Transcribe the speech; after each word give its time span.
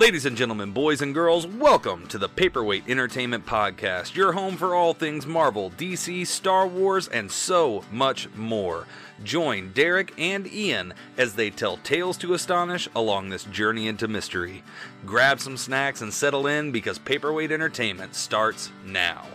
Ladies 0.00 0.24
and 0.24 0.34
gentlemen, 0.34 0.72
boys 0.72 1.02
and 1.02 1.12
girls, 1.12 1.46
welcome 1.46 2.06
to 2.06 2.16
the 2.16 2.26
Paperweight 2.26 2.88
Entertainment 2.88 3.44
Podcast, 3.44 4.14
your 4.14 4.32
home 4.32 4.56
for 4.56 4.74
all 4.74 4.94
things 4.94 5.26
Marvel, 5.26 5.72
DC, 5.72 6.26
Star 6.26 6.66
Wars, 6.66 7.06
and 7.08 7.30
so 7.30 7.84
much 7.92 8.26
more. 8.34 8.86
Join 9.22 9.72
Derek 9.72 10.14
and 10.16 10.50
Ian 10.50 10.94
as 11.18 11.34
they 11.34 11.50
tell 11.50 11.76
tales 11.76 12.16
to 12.16 12.32
astonish 12.32 12.88
along 12.96 13.28
this 13.28 13.44
journey 13.44 13.88
into 13.88 14.08
mystery. 14.08 14.62
Grab 15.04 15.38
some 15.38 15.58
snacks 15.58 16.00
and 16.00 16.14
settle 16.14 16.46
in 16.46 16.72
because 16.72 16.98
Paperweight 16.98 17.52
Entertainment 17.52 18.14
starts 18.14 18.72
now. 18.86 19.26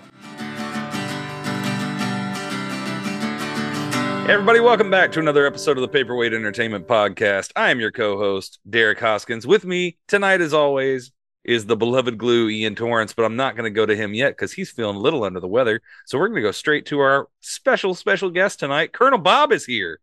Everybody, 4.28 4.60
welcome 4.60 4.90
back 4.90 5.12
to 5.12 5.20
another 5.20 5.46
episode 5.46 5.78
of 5.78 5.82
the 5.82 5.88
Paperweight 5.88 6.34
Entertainment 6.34 6.88
Podcast. 6.88 7.52
I 7.56 7.70
am 7.70 7.80
your 7.80 7.92
co-host, 7.92 8.58
Derek 8.68 9.00
Hoskins. 9.00 9.46
With 9.46 9.66
me 9.66 10.00
tonight, 10.08 10.42
as 10.42 10.52
always, 10.52 11.12
is 11.44 11.68
the 11.68 11.78
beloved 11.78 12.18
glue, 12.18 12.50
Ian 12.50 12.74
Torrance, 12.74 13.14
but 13.14 13.24
I'm 13.24 13.36
not 13.36 13.56
going 13.56 13.72
to 13.72 13.76
go 13.76 13.86
to 13.86 13.96
him 13.96 14.16
yet 14.16 14.32
because 14.32 14.52
he's 14.52 14.72
feeling 14.72 14.96
a 14.96 15.00
little 15.00 15.24
under 15.24 15.40
the 15.40 15.48
weather. 15.48 15.80
So 16.08 16.18
we're 16.18 16.30
going 16.30 16.42
to 16.42 16.48
go 16.48 16.52
straight 16.52 16.88
to 16.88 17.02
our 17.02 17.28
special, 17.40 17.94
special 17.94 18.32
guest 18.32 18.60
tonight. 18.60 18.94
Colonel 18.94 19.20
Bob 19.20 19.52
is 19.52 19.64
here. 19.64 20.00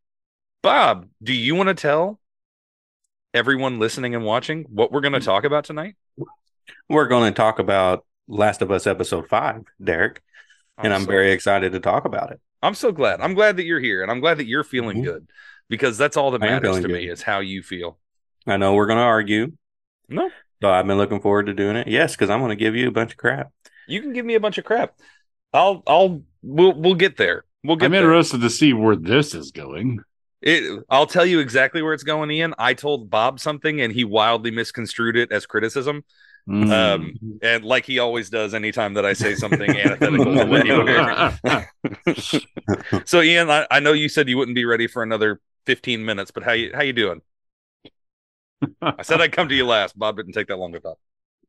Bob, 0.63 1.09
do 1.21 1.33
you 1.33 1.57
want 1.57 1.71
to 1.71 1.75
tell 1.75 2.21
everyone 3.35 3.81
listening 3.81 4.15
and 4.15 4.25
watching 4.25 4.67
what 4.69 4.93
we're 4.93 5.01
going 5.01 5.15
to 5.15 5.21
talk 5.21 5.43
about 5.43 5.65
tonight? 5.65 5.97
We're 6.89 7.09
going 7.09 7.33
to 7.33 7.37
talk 7.37 7.59
about 7.59 8.07
Last 8.29 8.63
of 8.63 8.71
Us 8.71 8.87
episode 8.87 9.29
five, 9.29 9.65
Derek, 9.83 10.23
and 10.79 10.95
I'm 10.95 11.07
very 11.07 11.33
excited 11.33 11.73
to 11.73 11.81
talk 11.81 12.05
about 12.05 12.31
it. 12.31 12.41
I'm 12.63 12.75
so 12.75 12.93
glad. 12.93 13.21
I'm 13.21 13.35
glad 13.35 13.57
that 13.57 13.65
you're 13.65 13.81
here 13.81 14.03
and 14.03 14.11
I'm 14.11 14.21
glad 14.21 14.39
that 14.39 14.47
you're 14.47 14.65
feeling 14.65 14.99
Mhm. 14.99 15.05
good 15.05 15.29
because 15.69 15.99
that's 15.99 16.17
all 16.17 16.31
that 16.33 16.41
matters 16.41 16.77
to 16.77 16.83
good. 16.83 16.93
me 16.93 17.09
is 17.09 17.23
how 17.23 17.41
you 17.41 17.63
feel. 17.63 17.99
I 18.47 18.57
know 18.57 18.75
we're 18.75 18.87
going 18.87 18.99
to 18.99 19.03
argue, 19.05 19.53
No, 20.09 20.31
so 20.61 20.71
I've 20.71 20.87
been 20.87 20.99
looking 20.99 21.21
forward 21.21 21.47
to 21.47 21.55
doing 21.55 21.77
it. 21.77 21.89
Yes, 21.89 22.13
because 22.15 22.31
I'm 22.31 22.41
going 22.41 22.51
to 22.51 22.57
give 22.57 22.75
you 22.77 22.89
a 22.89 22.93
bunch 22.93 23.13
of 23.13 23.17
crap. 23.19 23.51
you 23.89 24.01
can 24.01 24.13
give 24.13 24.25
me 24.25 24.35
a 24.35 24.41
bunch 24.41 24.59
of 24.59 24.65
crap. 24.65 24.95
I'll, 25.53 25.83
I'll, 25.87 26.23
we'll, 26.43 26.73
we'll 26.81 26.95
get 26.95 27.17
there. 27.17 27.45
We'll 27.65 27.77
get 27.77 27.87
I'm 27.87 27.93
there. 27.93 28.01
interested 28.03 28.41
to 28.41 28.51
see 28.51 28.73
where 28.73 28.97
this 28.97 29.35
is 29.35 29.51
going. 29.51 30.01
It, 30.41 30.83
I'll 30.89 31.07
tell 31.07 31.25
you 31.27 31.39
exactly 31.41 31.83
where 31.83 31.93
it's 31.95 32.03
going, 32.03 32.31
Ian. 32.31 32.55
I 32.59 32.75
told 32.75 33.11
Bob 33.11 33.39
something 33.39 33.81
and 33.81 33.93
he 33.93 34.03
wildly 34.05 34.51
misconstrued 34.51 35.17
it 35.17 35.31
as 35.31 35.47
criticism. 35.47 36.05
Mm. 36.49 36.73
Um, 36.73 37.15
and 37.41 37.65
like 37.65 37.87
he 37.87 38.01
always 38.01 38.29
does 38.29 38.53
anytime 38.53 38.95
that 38.95 39.07
I 39.07 39.13
say 39.13 39.37
something 39.37 39.71
antithetical 39.71 40.35
to 40.35 40.45
what 40.45 40.67
he 40.67 40.73
would 42.93 43.05
So, 43.07 43.23
Ian, 43.23 43.49
I, 43.49 43.67
I 43.71 43.79
know 43.81 43.93
you 43.93 44.09
said 44.09 44.29
you 44.29 44.37
wouldn't 44.39 44.57
be 44.57 44.65
ready 44.65 44.89
for 44.89 45.05
another 45.05 45.41
15 45.67 46.05
minutes, 46.05 46.33
but 46.33 46.43
how 46.43 46.51
you 46.53 46.73
how 46.75 46.83
you 46.83 46.93
doing? 46.93 47.23
I 48.83 49.03
said 49.03 49.21
I'd 49.21 49.33
come 49.33 49.49
to 49.49 49.55
you 49.55 49.67
last. 49.67 49.97
Bob 49.99 50.17
didn't 50.17 50.33
take 50.33 50.49
that 50.49 50.59
long 50.59 50.73
to 50.73 50.81
talk. 50.81 50.99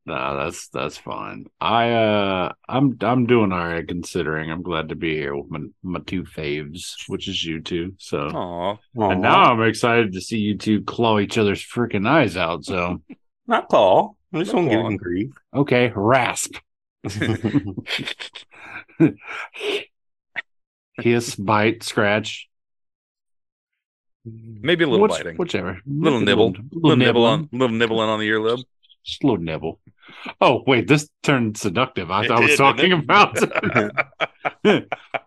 no, 0.06 0.44
that's 0.44 0.68
that's 0.68 0.96
fine. 0.96 1.46
I 1.60 1.90
uh, 1.90 2.52
I'm 2.68 2.96
I'm 3.00 3.26
doing 3.26 3.52
all 3.52 3.66
right 3.66 3.86
considering. 3.86 4.50
I'm 4.50 4.62
glad 4.62 4.90
to 4.90 4.94
be 4.94 5.16
here 5.16 5.34
with 5.34 5.50
my, 5.50 5.60
my 5.82 6.00
two 6.06 6.22
faves, 6.22 6.94
which 7.08 7.26
is 7.28 7.44
you 7.44 7.60
two. 7.60 7.94
So, 7.98 8.18
Aw. 8.18 8.76
and 9.10 9.22
now 9.22 9.52
I'm 9.52 9.62
excited 9.62 10.12
to 10.12 10.20
see 10.20 10.38
you 10.38 10.56
two 10.56 10.82
claw 10.82 11.18
each 11.18 11.36
other's 11.36 11.64
freaking 11.64 12.08
eyes 12.08 12.36
out. 12.36 12.64
So, 12.64 13.02
not 13.48 13.68
Paul. 13.68 14.16
I 14.34 14.38
just 14.40 14.52
Not 14.52 14.64
want 14.64 14.70
to 14.70 14.74
give 14.76 14.80
Paul. 14.82 14.90
him 14.90 14.96
grief. 14.96 15.32
okay, 15.54 15.92
rasp, 15.94 16.56
hiss, 20.98 21.34
bite, 21.36 21.82
scratch, 21.82 22.48
Maybe 24.26 24.84
a 24.84 24.86
little 24.86 25.02
Which- 25.02 25.12
biting. 25.12 25.36
whichever, 25.36 25.80
little 25.86 26.18
Maybe 26.20 26.30
nibble. 26.30 26.50
little, 26.52 26.64
little 26.72 26.96
nibble 26.96 27.24
on 27.26 27.48
little 27.52 27.76
nibbling 27.76 28.08
on 28.08 28.18
the 28.20 28.26
earlobe. 28.28 28.64
Just 29.04 29.22
a 29.22 29.26
little 29.26 29.42
nibble. 29.42 29.80
Oh 30.40 30.62
wait, 30.66 30.88
this 30.88 31.10
turned 31.22 31.58
seductive. 31.58 32.10
I 32.10 32.24
It 32.24 32.28
thought 32.28 32.38
I 32.42 32.46
was 32.46 32.56
talking 32.56 32.88
didn't 32.88 33.04
about. 33.04 33.36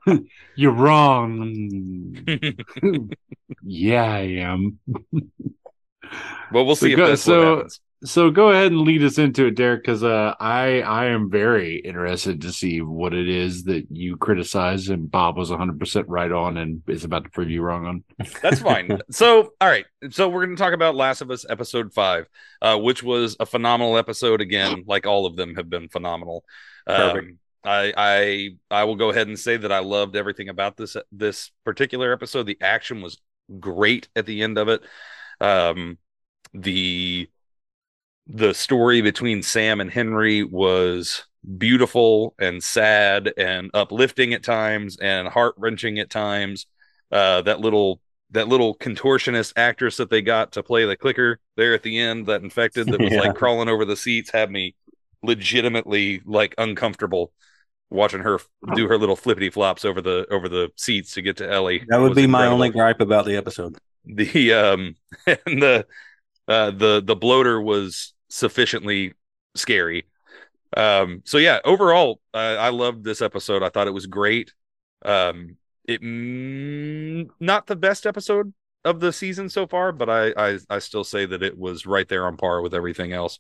You're 0.56 0.72
wrong. 0.72 2.18
yeah, 3.62 4.04
I 4.04 4.20
am. 4.40 4.80
well, 6.52 6.66
we'll 6.66 6.76
see 6.76 6.88
So 6.88 6.94
if 6.94 6.98
go- 6.98 7.08
that's 7.08 7.22
so- 7.22 7.40
what 7.40 7.56
happens. 7.58 7.80
So 8.04 8.30
go 8.30 8.52
ahead 8.52 8.72
and 8.72 8.82
lead 8.82 9.04
us 9.04 9.18
into 9.18 9.48
it, 9.48 9.56
Derek, 9.56 9.82
because 9.82 10.04
uh, 10.04 10.36
I 10.40 10.82
I 10.82 11.06
am 11.06 11.32
very 11.32 11.78
interested 11.78 12.42
to 12.42 12.52
see 12.52 12.82
what 12.82 13.14
it 13.14 13.28
is 13.28 13.64
that 13.64 13.88
you 13.90 14.18
criticize, 14.18 14.90
and 14.90 15.10
Bob 15.10 15.36
was 15.36 15.50
100 15.50 15.80
percent 15.80 16.08
right 16.08 16.32
on, 16.32 16.58
and 16.58 16.84
is 16.88 17.04
about 17.04 17.24
to 17.24 17.30
prove 17.32 17.50
you 17.50 17.64
wrong 17.64 17.86
on. 17.88 18.04
That's 18.44 18.60
fine. 18.60 19.00
so, 19.12 19.54
all 19.60 19.68
right. 19.68 19.86
So 20.12 20.30
we're 20.30 20.46
going 20.46 20.56
to 20.56 20.62
talk 20.62 20.74
about 20.74 20.96
Last 20.96 21.22
of 21.22 21.32
Us 21.32 21.46
episode 21.50 21.92
five, 21.92 22.28
uh, 22.62 22.78
which 22.78 23.02
was 23.02 23.36
a 23.40 23.48
phenomenal 23.48 23.98
episode 23.98 24.42
again. 24.42 24.84
Like 24.86 25.08
all 25.08 25.26
of 25.26 25.36
them 25.36 25.56
have 25.56 25.70
been 25.70 25.90
phenomenal. 25.90 26.46
Perfect. 26.86 27.30
Um, 27.30 27.40
I 27.64 27.94
I 27.98 28.50
I 28.70 28.84
will 28.84 28.96
go 28.96 29.10
ahead 29.10 29.28
and 29.28 29.40
say 29.40 29.58
that 29.58 29.72
I 29.72 29.80
loved 29.80 30.16
everything 30.16 30.50
about 30.50 30.78
this 30.78 30.96
this 31.12 31.52
particular 31.66 32.14
episode. 32.14 32.46
The 32.46 32.60
action 32.62 33.02
was 33.02 33.20
great 33.60 34.08
at 34.16 34.28
the 34.28 34.44
end 34.44 34.58
of 34.58 34.70
it. 34.70 34.84
Um, 35.42 35.98
the 36.54 37.30
the 38.30 38.54
story 38.54 39.02
between 39.02 39.42
Sam 39.42 39.80
and 39.82 39.90
Henry 39.92 40.44
was 40.44 41.26
beautiful 41.58 42.36
and 42.40 42.62
sad 42.62 43.32
and 43.38 43.72
uplifting 43.74 44.34
at 44.34 44.44
times 44.44 44.98
and 44.98 45.28
heart 45.28 45.56
wrenching 45.58 46.00
at 46.00 46.10
times. 46.10 46.66
Uh, 47.12 47.42
that 47.44 47.60
little 47.62 48.02
that 48.32 48.50
little 48.50 48.76
contortionist 48.76 49.54
actress 49.56 49.96
that 49.96 50.10
they 50.10 50.22
got 50.22 50.52
to 50.52 50.62
play 50.62 50.84
the 50.86 50.98
clicker 50.98 51.40
there 51.56 51.74
at 51.74 51.84
the 51.84 51.98
end, 51.98 52.26
that 52.26 52.42
infected 52.44 52.88
that 52.88 53.00
was 53.00 53.14
Yeah. 53.14 53.22
like 53.22 53.36
crawling 53.36 53.70
over 53.70 53.86
the 53.86 53.96
seats, 53.96 54.30
had 54.32 54.52
me 54.52 54.76
legitimately 55.24 56.22
like 56.26 56.54
uncomfortable 56.58 57.32
watching 57.90 58.20
her 58.20 58.40
do 58.76 58.88
her 58.90 58.98
little 58.98 59.16
flippity 59.16 59.50
flops 59.50 59.86
over 59.86 60.02
the 60.02 60.28
over 60.30 60.50
the 60.50 60.70
seats 60.76 61.14
to 61.14 61.22
get 61.22 61.38
to 61.38 61.50
Ellie. 61.50 61.86
that 61.88 62.02
would 62.02 62.16
be 62.16 62.28
my 62.28 62.48
only 62.48 62.70
gripe 62.70 63.00
about 63.00 63.26
the 63.26 63.38
episode. 63.38 63.78
the 64.06 64.52
um 64.54 64.96
and 65.26 65.62
the 65.62 65.86
uh 66.50 66.72
the 66.72 67.02
the 67.04 67.16
bloater 67.16 67.62
was 67.62 68.14
sufficiently 68.30 69.14
scary. 69.56 70.06
Um 70.76 71.22
so 71.26 71.38
yeah 71.38 71.60
overall 71.64 72.20
uh, 72.34 72.58
i 72.60 72.70
loved 72.70 73.04
this 73.04 73.22
episode. 73.22 73.64
I 73.64 73.70
thought 73.70 73.88
it 73.88 73.94
was 73.94 74.06
great. 74.06 74.54
Um 75.04 75.58
it 75.86 76.02
mm, 76.02 77.30
not 77.40 77.68
the 77.68 77.76
best 77.76 78.06
episode 78.06 78.54
of 78.84 79.00
the 79.00 79.12
season 79.12 79.50
so 79.50 79.68
far 79.68 79.92
but 79.92 80.10
I, 80.10 80.34
I 80.38 80.60
i 80.70 80.80
still 80.80 81.04
say 81.04 81.26
that 81.26 81.44
it 81.44 81.58
was 81.58 81.86
right 81.86 82.08
there 82.08 82.26
on 82.28 82.38
par 82.38 82.62
with 82.62 82.74
everything 82.74 83.14
else. 83.14 83.40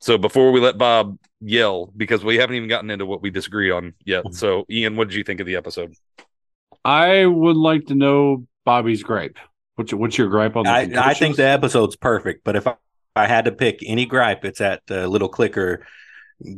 So 0.00 0.18
before 0.18 0.52
we 0.52 0.60
let 0.60 0.78
bob 0.78 1.18
yell 1.40 1.92
because 1.96 2.24
we 2.24 2.36
haven't 2.36 2.56
even 2.56 2.68
gotten 2.68 2.90
into 2.90 3.06
what 3.06 3.22
we 3.22 3.30
disagree 3.30 3.70
on 3.70 3.92
yet. 4.04 4.24
So 4.34 4.64
ian 4.70 4.96
what 4.96 5.08
did 5.08 5.16
you 5.16 5.24
think 5.24 5.40
of 5.40 5.46
the 5.46 5.56
episode? 5.56 5.94
I 6.84 7.26
would 7.26 7.56
like 7.56 7.86
to 7.86 7.94
know 7.94 8.46
Bobby's 8.64 9.02
gripe. 9.02 9.38
What's 9.76 9.90
your, 9.90 10.00
what's 10.00 10.18
your 10.18 10.28
gripe 10.28 10.56
on 10.56 10.64
the? 10.64 10.70
I, 10.70 11.10
I 11.10 11.14
think 11.14 11.36
the 11.36 11.46
episode's 11.46 11.96
perfect, 11.96 12.44
but 12.44 12.56
if 12.56 12.66
I, 12.66 12.76
I 13.16 13.26
had 13.26 13.44
to 13.44 13.52
pick 13.52 13.78
any 13.86 14.06
gripe, 14.06 14.44
it's 14.44 14.60
at 14.60 14.82
the 14.86 15.06
little 15.08 15.28
clicker 15.28 15.86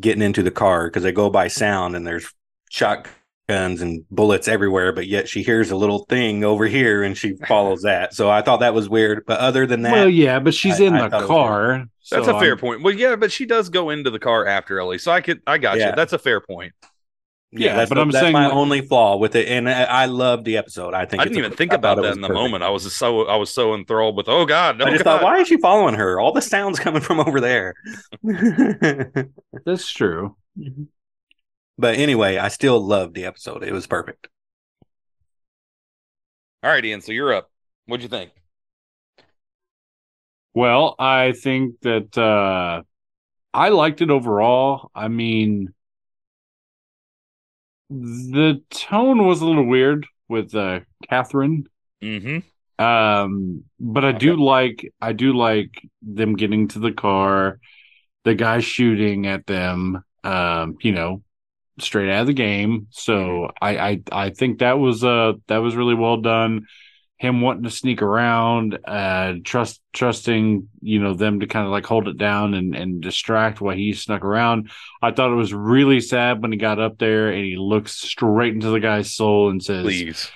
getting 0.00 0.22
into 0.22 0.42
the 0.42 0.50
car 0.50 0.88
because 0.88 1.02
they 1.02 1.12
go 1.12 1.28
by 1.30 1.48
sound 1.48 1.94
and 1.94 2.06
there's 2.06 2.32
shotguns 2.70 3.82
and 3.82 4.04
bullets 4.10 4.48
everywhere, 4.48 4.92
but 4.92 5.06
yet 5.06 5.28
she 5.28 5.42
hears 5.42 5.70
a 5.70 5.76
little 5.76 6.00
thing 6.08 6.44
over 6.44 6.64
here 6.66 7.02
and 7.02 7.16
she 7.16 7.34
follows 7.46 7.82
that. 7.82 8.14
So 8.14 8.30
I 8.30 8.40
thought 8.42 8.60
that 8.60 8.72
was 8.74 8.88
weird. 8.88 9.24
But 9.26 9.38
other 9.40 9.66
than 9.66 9.82
that, 9.82 9.92
Well, 9.92 10.08
yeah, 10.08 10.38
but 10.38 10.54
she's 10.54 10.80
I- 10.80 10.84
in 10.84 10.94
I 10.94 11.02
the 11.04 11.10
thought 11.10 11.24
it 11.24 11.26
car. 11.26 11.84
That's 12.10 12.26
so 12.26 12.36
a 12.36 12.40
fair 12.40 12.50
I'm- 12.52 12.58
point. 12.58 12.82
Well, 12.82 12.94
yeah, 12.94 13.16
but 13.16 13.30
she 13.32 13.44
does 13.46 13.68
go 13.68 13.90
into 13.90 14.10
the 14.10 14.18
car 14.18 14.46
after 14.46 14.80
Ellie, 14.80 14.98
so 14.98 15.12
I 15.12 15.20
could, 15.20 15.42
I 15.46 15.58
got 15.58 15.76
Yeah. 15.78 15.90
you. 15.90 15.96
That's 15.96 16.12
a 16.14 16.18
fair 16.18 16.40
point. 16.40 16.72
Yeah, 17.58 17.68
Yeah, 17.70 17.76
that's, 17.76 17.88
but 17.88 17.94
the- 17.96 18.00
I'm 18.02 18.10
that's 18.10 18.22
saying, 18.22 18.32
my 18.32 18.46
like- 18.46 18.54
only 18.54 18.80
flaw 18.80 19.16
with 19.16 19.34
it. 19.34 19.48
And 19.48 19.68
I, 19.68 19.82
I 19.84 20.06
love 20.06 20.44
the 20.44 20.56
episode. 20.56 20.94
I 20.94 21.04
think 21.06 21.20
I 21.20 21.24
didn't 21.24 21.36
a- 21.36 21.46
even 21.46 21.56
think 21.56 21.72
I 21.72 21.76
about 21.76 21.96
that 21.96 22.02
was 22.02 22.16
in 22.16 22.20
the 22.22 22.28
perfect. 22.28 22.42
moment. 22.42 22.62
I 22.64 22.70
was 22.70 22.84
just 22.84 22.96
so, 22.96 23.26
I 23.26 23.36
was 23.36 23.50
so 23.50 23.74
enthralled 23.74 24.16
with, 24.16 24.28
oh 24.28 24.44
god, 24.46 24.80
oh 24.80 24.86
I 24.86 24.90
just 24.90 25.04
god. 25.04 25.18
thought, 25.20 25.22
why 25.24 25.38
is 25.38 25.48
she 25.48 25.56
following 25.58 25.94
her? 25.94 26.20
All 26.20 26.32
the 26.32 26.42
sounds 26.42 26.78
coming 26.78 27.00
from 27.02 27.20
over 27.20 27.40
there. 27.40 27.74
That's 29.64 29.90
true. 29.90 30.36
but 31.78 31.96
anyway, 31.96 32.36
I 32.38 32.48
still 32.48 32.80
loved 32.80 33.14
the 33.14 33.24
episode. 33.26 33.62
It 33.64 33.72
was 33.72 33.86
perfect. 33.86 34.28
All 36.62 36.70
right, 36.70 36.84
Ian. 36.84 37.00
So 37.00 37.12
you're 37.12 37.32
up. 37.34 37.50
What'd 37.86 38.02
you 38.02 38.08
think? 38.08 38.30
Well, 40.54 40.94
I 40.98 41.32
think 41.32 41.80
that 41.82 42.16
uh 42.16 42.82
I 43.52 43.68
liked 43.70 44.00
it 44.00 44.10
overall. 44.10 44.90
I 44.94 45.08
mean, 45.08 45.72
the 47.88 48.62
tone 48.70 49.26
was 49.26 49.40
a 49.40 49.46
little 49.46 49.66
weird 49.66 50.06
with 50.28 50.54
uh 50.54 50.80
Catherine. 51.08 51.66
Mm-hmm. 52.02 52.38
Um, 52.84 53.64
but 53.80 54.04
I 54.04 54.12
do 54.12 54.36
like 54.36 54.92
I 55.00 55.12
do 55.12 55.32
like 55.32 55.88
them 56.02 56.36
getting 56.36 56.68
to 56.68 56.78
the 56.78 56.92
car, 56.92 57.58
the 58.24 58.34
guy 58.34 58.60
shooting 58.60 59.26
at 59.26 59.46
them. 59.46 60.02
Um, 60.24 60.76
you 60.80 60.92
know, 60.92 61.22
straight 61.80 62.10
out 62.10 62.22
of 62.22 62.26
the 62.26 62.32
game. 62.32 62.88
So 62.90 63.50
I 63.60 63.78
I 63.78 64.02
I 64.12 64.30
think 64.30 64.58
that 64.58 64.78
was 64.78 65.04
uh 65.04 65.34
that 65.48 65.58
was 65.58 65.76
really 65.76 65.94
well 65.94 66.18
done. 66.18 66.66
Him 67.18 67.40
wanting 67.40 67.62
to 67.64 67.70
sneak 67.70 68.02
around, 68.02 68.78
uh, 68.84 69.34
trust 69.42 69.80
trusting 69.92 70.68
you 70.82 70.98
know 70.98 71.14
them 71.14 71.40
to 71.40 71.46
kind 71.46 71.64
of 71.64 71.72
like 71.72 71.86
hold 71.86 72.08
it 72.08 72.18
down 72.18 72.54
and 72.54 72.74
and 72.74 73.00
distract 73.00 73.60
while 73.60 73.74
he 73.76 73.92
snuck 73.94 74.22
around. 74.24 74.70
I 75.00 75.12
thought 75.12 75.32
it 75.32 75.36
was 75.36 75.54
really 75.54 76.00
sad 76.00 76.42
when 76.42 76.52
he 76.52 76.58
got 76.58 76.78
up 76.78 76.98
there 76.98 77.28
and 77.30 77.44
he 77.44 77.56
looks 77.56 77.92
straight 77.92 78.52
into 78.54 78.68
the 78.70 78.80
guy's 78.80 79.12
soul 79.14 79.48
and 79.50 79.62
says, 79.62 79.82
Please. 79.84 80.30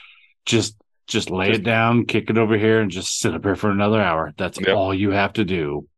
"Just." 0.47 0.77
Just 1.07 1.29
lay 1.29 1.49
Just- 1.49 1.61
it 1.63 1.65
down, 1.65 2.05
kick 2.07 2.31
it 2.31 2.39
over 2.39 2.57
here, 2.57 2.81
and 2.81 2.89
just 2.89 3.19
sit 3.19 3.35
up 3.35 3.43
here 3.43 3.57
for 3.57 3.69
another 3.69 4.01
hour. 4.01 4.33
That's 4.37 4.61
Yep. 4.61 4.77
all 4.77 4.95
you 4.95 5.11
have 5.11 5.33
to 5.33 5.45
do. 5.45 5.89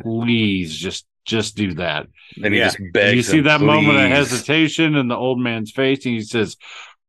Please, 0.00 0.74
just 0.74 1.06
just 1.24 1.56
do 1.56 1.74
that. 1.74 2.06
And 2.42 2.52
he 2.54 2.58
Yeah. 2.60 2.64
just 2.68 2.78
begs. 2.92 3.14
you 3.16 3.22
see 3.22 3.38
him, 3.38 3.44
that 3.44 3.60
moment 3.60 3.96
of 3.98 4.08
hesitation 4.10 4.96
in 4.96 5.06
the 5.08 5.14
old 5.14 5.38
man's 5.38 5.70
face, 5.70 6.04
and 6.06 6.14
he 6.14 6.22
says, 6.22 6.56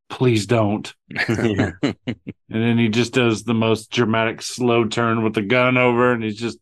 "Please 0.10 0.46
don't." 0.46 0.94
Yeah. 1.30 1.72
And 1.86 2.62
then 2.64 2.78
he 2.78 2.90
just 2.90 3.14
does 3.14 3.44
the 3.44 3.54
most 3.56 3.90
dramatic 3.92 4.42
slow 4.42 4.86
turn 4.86 5.24
with 5.24 5.34
the 5.34 5.42
gun 5.42 5.78
over, 5.78 6.12
and 6.12 6.24
he's 6.24 6.38
just 6.38 6.60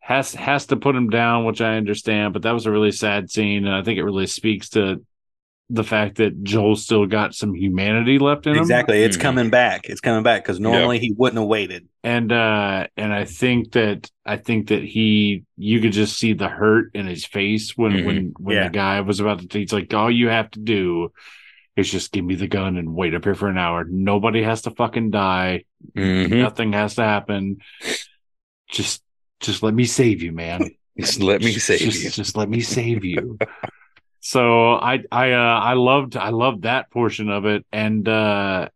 has 0.00 0.34
has 0.34 0.66
to 0.66 0.76
put 0.76 0.94
him 0.96 1.08
down, 1.10 1.44
which 1.44 1.60
I 1.60 1.76
understand. 1.76 2.32
But 2.32 2.42
that 2.42 2.52
was 2.52 2.66
a 2.66 2.70
really 2.70 2.92
sad 2.92 3.30
scene, 3.30 3.66
and 3.66 3.74
I 3.74 3.82
think 3.82 3.98
it 3.98 4.04
really 4.04 4.26
speaks 4.26 4.70
to 4.70 5.04
the 5.70 5.82
fact 5.82 6.16
that 6.16 6.42
Joel 6.44 6.76
still 6.76 7.06
got 7.06 7.34
some 7.34 7.54
humanity 7.54 8.18
left 8.18 8.46
in 8.46 8.52
him. 8.54 8.60
exactly. 8.60 9.02
It's 9.02 9.16
Mhm. 9.16 9.20
coming 9.22 9.50
back. 9.50 9.88
It's 9.88 10.00
coming 10.00 10.22
back 10.22 10.42
because 10.44 10.60
normally 10.60 10.98
he 10.98 11.12
wouldn't 11.16 11.38
have 11.40 11.48
waited. 11.48 11.88
and 12.04 12.30
uh 12.32 12.86
and 12.98 13.14
i 13.14 13.24
think 13.24 13.72
that 13.72 14.10
i 14.26 14.36
think 14.36 14.68
that 14.68 14.82
he 14.84 15.42
you 15.56 15.80
could 15.80 15.92
just 15.92 16.18
see 16.18 16.34
the 16.34 16.48
hurt 16.48 16.90
in 16.92 17.06
his 17.06 17.24
face 17.24 17.72
when 17.78 17.92
Mhm. 17.92 18.04
when 18.04 18.32
when 18.38 18.56
Yeah. 18.56 18.64
the 18.64 18.70
guy 18.74 19.00
was 19.00 19.20
about 19.20 19.48
to 19.48 19.58
he's 19.58 19.72
like 19.72 19.94
all 19.94 20.10
you 20.10 20.28
have 20.28 20.50
to 20.50 20.60
do 20.60 21.10
is 21.76 21.90
just 21.90 22.12
give 22.12 22.24
me 22.24 22.34
the 22.36 22.46
gun 22.46 22.76
and 22.76 22.94
wait 22.94 23.14
up 23.14 23.24
here 23.24 23.34
for 23.34 23.48
an 23.48 23.58
hour. 23.58 23.84
Nobody 23.84 24.42
has 24.42 24.62
to 24.62 24.70
fucking 24.70 25.10
die. 25.10 25.64
Mhm. 25.96 26.30
nothing 26.40 26.72
has 26.72 26.94
to 26.96 27.02
happen. 27.04 27.58
Just 28.70 29.02
just 29.40 29.62
let 29.62 29.74
me 29.74 29.84
save 29.84 30.22
you 30.22 30.32
man. 30.32 30.70
Just 30.98 31.18
let 31.20 31.40
me 31.42 31.50
Just- 31.52 31.66
save 31.66 31.80
just, 31.80 32.04
you. 32.04 32.10
just 32.10 32.36
let 32.36 32.48
me 32.48 32.60
save 32.60 33.04
you. 33.04 33.36
So 34.26 34.72
i 34.72 35.00
i 35.12 35.32
uh 35.32 35.60
i 35.60 35.74
loved 35.74 36.16
i 36.16 36.30
loved 36.30 36.62
that 36.62 36.90
portion 36.90 37.28
of 37.28 37.44
it. 37.44 37.66
And 37.70 38.08
uh 38.08 38.70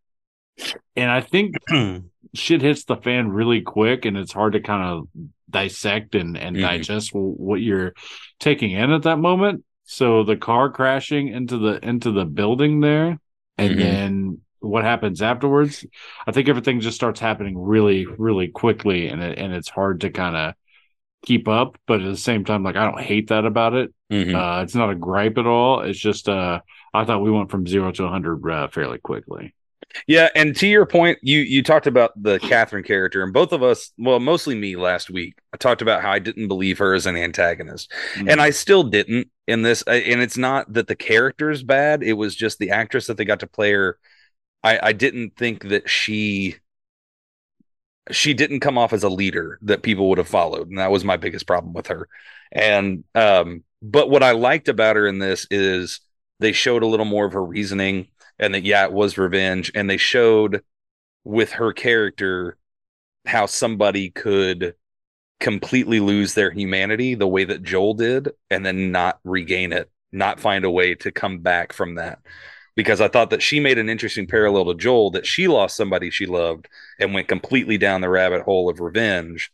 and 0.95 1.11
i 1.11 1.23
think 1.23 1.55
shit 2.35 2.61
hits 2.61 2.85
the 2.85 2.97
fan 2.97 3.31
really 3.31 3.62
quick 3.62 4.05
and 4.05 4.19
it's 4.19 4.33
hard 4.33 4.53
to 4.53 4.61
kind 4.61 4.83
of 4.85 5.09
dissect 5.49 6.15
and, 6.15 6.37
and 6.37 6.55
Mhm. 6.55 6.61
digest 6.61 7.12
what 7.15 7.62
you're 7.62 7.95
taking 8.39 8.73
in 8.73 8.91
at 8.93 9.05
that 9.05 9.19
moment 9.19 9.65
so 9.90 10.23
the 10.23 10.37
car 10.37 10.70
crashing 10.70 11.29
into 11.29 11.56
the 11.56 11.82
into 11.82 12.12
the 12.12 12.26
building 12.26 12.81
there 12.81 13.19
and 13.56 13.73
Mhm. 13.73 13.79
then 13.79 14.38
what 14.61 14.85
happens 14.85 15.23
afterwards 15.23 15.87
i 16.26 16.32
think 16.32 16.49
everything 16.49 16.81
just 16.81 16.96
starts 16.96 17.20
happening 17.20 17.56
really 17.56 18.05
really 18.06 18.49
quickly 18.49 19.08
and 19.08 19.23
it, 19.23 19.38
and 19.38 19.55
it's 19.55 19.69
hard 19.70 20.02
to 20.02 20.11
kind 20.11 20.37
of 20.37 20.55
keep 21.25 21.49
up 21.49 21.79
but 21.87 22.00
at 22.02 22.06
the 22.06 22.17
same 22.17 22.44
time 22.44 22.62
like 22.62 22.76
i 22.76 22.85
don't 22.85 23.00
hate 23.00 23.29
that 23.29 23.46
about 23.46 23.75
it 23.75 23.93
Mhm. 24.12 24.35
uh 24.35 24.62
it's 24.62 24.75
not 24.75 24.90
a 24.90 24.94
gripe 24.94 25.38
at 25.38 25.46
all 25.46 25.81
it's 25.81 25.99
just 25.99 26.29
uh 26.29 26.61
i 26.93 27.05
thought 27.05 27.23
we 27.23 27.31
went 27.31 27.50
from 27.50 27.67
zero 27.67 27.90
to 27.93 28.02
100 28.05 28.50
uh, 28.50 28.69
fairly 28.69 28.99
quickly 28.99 29.55
Yeah, 30.06 30.29
and 30.35 30.55
to 30.56 30.67
your 30.67 30.87
point, 30.87 31.19
you 31.23 31.40
you 31.40 31.62
talked 31.62 31.87
about 31.87 32.12
the 32.20 32.38
Catherine 32.38 32.85
character, 32.85 33.23
and 33.23 33.32
both 33.32 33.52
of 33.52 33.62
us, 33.62 33.90
well, 33.99 34.20
mostly 34.20 34.55
me 34.55 34.76
last 34.76 35.11
week, 35.11 35.38
I 35.52 35.56
talked 35.56 35.82
about 35.82 36.02
how 36.02 36.11
I 36.12 36.19
didn't 36.19 36.49
believe 36.49 36.79
her 36.79 36.94
as 36.94 37.06
an 37.06 37.17
antagonist, 37.17 37.90
and 38.17 38.40
I 38.40 38.50
still 38.50 38.85
didn't 38.85 39.29
in 39.46 39.62
this. 39.62 39.82
And 39.82 40.20
it's 40.23 40.37
not 40.37 40.73
that 40.75 40.88
the 40.88 40.96
character 40.96 41.50
is 41.50 41.62
bad; 41.62 42.02
it 42.02 42.12
was 42.14 42.37
just 42.37 42.58
the 42.58 42.70
actress 42.70 43.06
that 43.06 43.17
they 43.17 43.25
got 43.25 43.40
to 43.40 43.46
play 43.46 43.73
her. 43.73 43.99
I 44.62 44.79
I 44.88 44.93
didn't 44.93 45.37
think 45.37 45.69
that 45.69 45.88
she 45.88 46.56
she 48.11 48.35
didn't 48.35 48.61
come 48.61 48.79
off 48.79 48.93
as 48.93 49.02
a 49.02 49.08
leader 49.08 49.58
that 49.62 49.82
people 49.82 50.08
would 50.08 50.19
have 50.19 50.29
followed, 50.29 50.69
and 50.69 50.79
that 50.79 50.90
was 50.90 51.05
my 51.05 51.17
biggest 51.17 51.46
problem 51.46 51.73
with 51.73 51.88
her. 51.88 52.08
And 52.52 53.05
um, 53.14 53.64
but 53.82 54.11
what 54.11 54.23
I 54.23 54.32
liked 54.32 54.69
about 54.69 54.96
her 54.96 55.06
in 55.06 55.19
this 55.19 55.46
is 55.50 56.00
they 56.40 56.52
showed 56.52 56.82
a 56.82 56.87
little 56.87 57.06
more 57.06 57.26
of 57.26 57.32
her 57.32 57.44
reasoning 57.44 58.08
and 58.38 58.55
that 58.55 58.64
yeah 58.64 58.85
it 58.85 58.93
was 58.93 59.19
revenge 59.19 59.70
and 59.75 59.88
they 59.88 59.96
showed 59.96 60.62
with 61.25 61.52
her 61.52 61.73
character 61.73 62.56
how 63.26 63.46
somebody 63.46 64.11
could 64.11 64.75
completely 65.40 66.00
lose 66.00 66.35
their 66.35 66.50
humanity 66.50 67.14
the 67.14 67.29
way 67.29 67.44
that 67.44 67.62
Joel 67.62 67.94
did 67.94 68.31
and 68.50 68.64
then 68.64 68.90
not 68.90 69.20
regain 69.25 69.73
it 69.73 69.90
not 70.11 70.40
find 70.40 70.64
a 70.64 70.70
way 70.70 70.94
to 70.94 71.12
come 71.12 71.38
back 71.40 71.73
from 71.73 71.96
that 71.96 72.19
because 72.75 73.00
I 73.00 73.08
thought 73.08 73.31
that 73.31 73.43
she 73.43 73.61
made 73.61 73.79
an 73.79 73.88
interesting 73.88 74.26
parallel 74.26 74.67
to 74.67 74.75
Joel 74.75 75.11
that 75.11 75.26
she 75.26 75.49
lost 75.49 75.76
somebody 75.76 76.11
she 76.11 76.26
loved 76.26 76.69
and 76.99 77.12
went 77.12 77.29
completely 77.29 77.76
down 77.79 78.00
the 78.00 78.08
rabbit 78.08 78.43
hole 78.43 78.69
of 78.70 78.81
revenge 78.81 79.52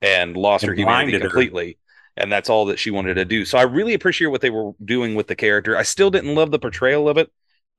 and 0.00 0.36
lost 0.36 0.66
And 0.66 0.68
her 0.68 0.74
humanity 0.74 1.12
blinded 1.12 1.22
her. 1.22 1.48
completely 1.48 1.78
and 2.16 2.32
that's 2.32 2.48
all 2.48 2.66
that 2.66 2.78
she 2.78 2.90
wanted 2.90 3.14
to 3.14 3.24
do. 3.24 3.44
So 3.44 3.58
I 3.58 3.62
really 3.62 3.94
appreciate 3.94 4.28
what 4.28 4.40
they 4.40 4.50
were 4.50 4.72
doing 4.84 5.14
with 5.14 5.26
the 5.26 5.36
character. 5.36 5.76
I 5.76 5.82
still 5.82 6.10
didn't 6.10 6.34
love 6.34 6.50
the 6.50 6.58
portrayal 6.58 7.08
of 7.08 7.18
it. 7.18 7.30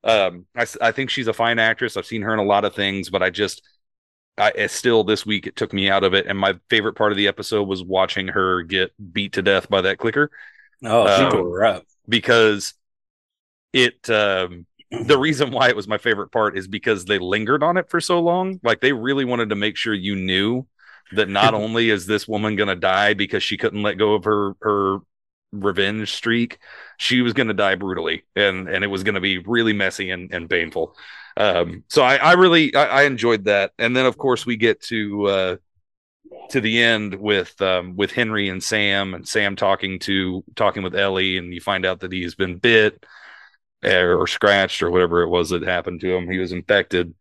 Um, 0.04 0.46
I, 0.56 0.66
I 0.80 0.92
think 0.92 1.10
she's 1.10 1.28
a 1.28 1.32
fine 1.32 1.58
actress. 1.58 1.96
I've 1.96 2.06
seen 2.06 2.22
her 2.22 2.32
in 2.32 2.38
a 2.38 2.44
lot 2.44 2.64
of 2.64 2.74
things, 2.74 3.10
but 3.10 3.22
I 3.22 3.30
just, 3.30 3.62
I 4.38 4.66
still 4.68 5.04
this 5.04 5.26
week 5.26 5.46
it 5.46 5.56
took 5.56 5.72
me 5.72 5.90
out 5.90 6.04
of 6.04 6.14
it. 6.14 6.26
And 6.26 6.38
my 6.38 6.54
favorite 6.70 6.94
part 6.94 7.12
of 7.12 7.18
the 7.18 7.28
episode 7.28 7.68
was 7.68 7.84
watching 7.84 8.28
her 8.28 8.62
get 8.62 8.92
beat 9.12 9.34
to 9.34 9.42
death 9.42 9.68
by 9.68 9.82
that 9.82 9.98
clicker 9.98 10.30
Oh, 10.84 11.08
she 11.08 11.26
Um, 11.26 11.28
tore 11.28 11.58
her 11.60 11.64
up. 11.64 11.86
because 12.08 12.74
it. 13.72 14.08
Um, 14.10 14.66
the 14.90 15.18
reason 15.18 15.50
why 15.50 15.68
it 15.68 15.76
was 15.76 15.86
my 15.88 15.98
favorite 15.98 16.30
part 16.32 16.56
is 16.56 16.66
because 16.66 17.04
they 17.04 17.18
lingered 17.18 17.62
on 17.62 17.76
it 17.76 17.90
for 17.90 18.00
so 18.00 18.20
long. 18.20 18.58
Like 18.62 18.80
they 18.80 18.92
really 18.92 19.24
wanted 19.26 19.50
to 19.50 19.56
make 19.56 19.76
sure 19.76 19.92
you 19.94 20.16
knew 20.16 20.66
that 21.12 21.28
not 21.28 21.52
only 21.54 21.90
is 21.90 22.06
this 22.06 22.26
woman 22.26 22.56
going 22.56 22.68
to 22.68 22.76
die 22.76 23.14
because 23.14 23.42
she 23.42 23.56
couldn't 23.58 23.82
let 23.82 23.98
go 23.98 24.14
of 24.14 24.24
her 24.24 24.54
her 24.62 24.98
revenge 25.52 26.12
streak, 26.12 26.58
she 26.98 27.22
was 27.22 27.32
going 27.32 27.48
to 27.48 27.54
die 27.54 27.74
brutally, 27.74 28.24
and 28.36 28.68
and 28.68 28.84
it 28.84 28.88
was 28.88 29.04
going 29.04 29.14
to 29.14 29.20
be 29.20 29.38
really 29.38 29.72
messy 29.72 30.10
and 30.10 30.32
and 30.32 30.48
painful. 30.48 30.96
Um, 31.36 31.84
so 31.88 32.02
I 32.02 32.16
I 32.16 32.32
really 32.34 32.74
I, 32.74 33.00
I 33.00 33.02
enjoyed 33.02 33.44
that, 33.44 33.72
and 33.78 33.96
then 33.96 34.06
of 34.06 34.18
course 34.18 34.46
we 34.46 34.56
get 34.56 34.80
to 34.82 35.26
uh 35.26 35.56
to 36.50 36.60
the 36.60 36.82
end 36.82 37.14
with 37.14 37.60
um 37.62 37.96
with 37.96 38.12
Henry 38.12 38.48
and 38.48 38.62
Sam 38.62 39.14
and 39.14 39.26
Sam 39.26 39.56
talking 39.56 39.98
to 40.00 40.44
talking 40.56 40.82
with 40.82 40.94
Ellie, 40.94 41.38
and 41.38 41.52
you 41.52 41.60
find 41.60 41.86
out 41.86 42.00
that 42.00 42.12
he's 42.12 42.34
been 42.34 42.58
bit 42.58 43.04
eh, 43.82 44.02
or 44.02 44.26
scratched 44.26 44.82
or 44.82 44.90
whatever 44.90 45.22
it 45.22 45.28
was 45.28 45.50
that 45.50 45.62
happened 45.62 46.00
to 46.00 46.14
him. 46.14 46.30
He 46.30 46.38
was 46.38 46.52
infected. 46.52 47.14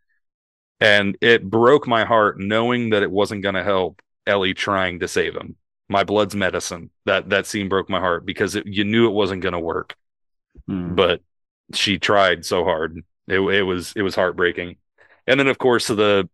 And 0.80 1.18
it 1.21 1.50
broke 1.50 1.88
my 1.88 2.06
heart 2.06 2.39
knowing 2.39 2.91
that 2.91 3.03
it 3.03 3.09
wasn't 3.09 3.41
going 3.41 3.56
to 3.56 3.63
help 3.63 4.01
Ellie 4.28 4.54
trying 4.54 4.99
to 4.99 5.07
save 5.07 5.35
him. 5.35 5.56
My 5.89 6.03
blood's 6.03 6.35
medicine. 6.35 6.91
That 7.06 7.29
that 7.29 7.45
scene 7.47 7.69
broke 7.69 7.89
my 7.89 7.99
heart 7.99 8.25
because 8.25 8.56
it, 8.56 8.65
you 8.67 8.83
knew 8.83 9.07
it 9.07 9.13
wasn't 9.13 9.41
going 9.41 9.53
to 9.53 9.59
work, 9.59 9.95
Hmm. 10.67 10.95
but 10.95 11.21
she 11.73 11.99
tried 11.99 12.45
so 12.45 12.63
hard. 12.65 13.03
It, 13.27 13.39
it 13.39 13.63
was 13.63 13.94
it 13.95 14.03
was 14.03 14.15
heartbreaking. 14.15 14.77
And 15.27 15.39
then 15.39 15.47
of 15.47 15.57
course 15.59 15.87
the 15.87 16.29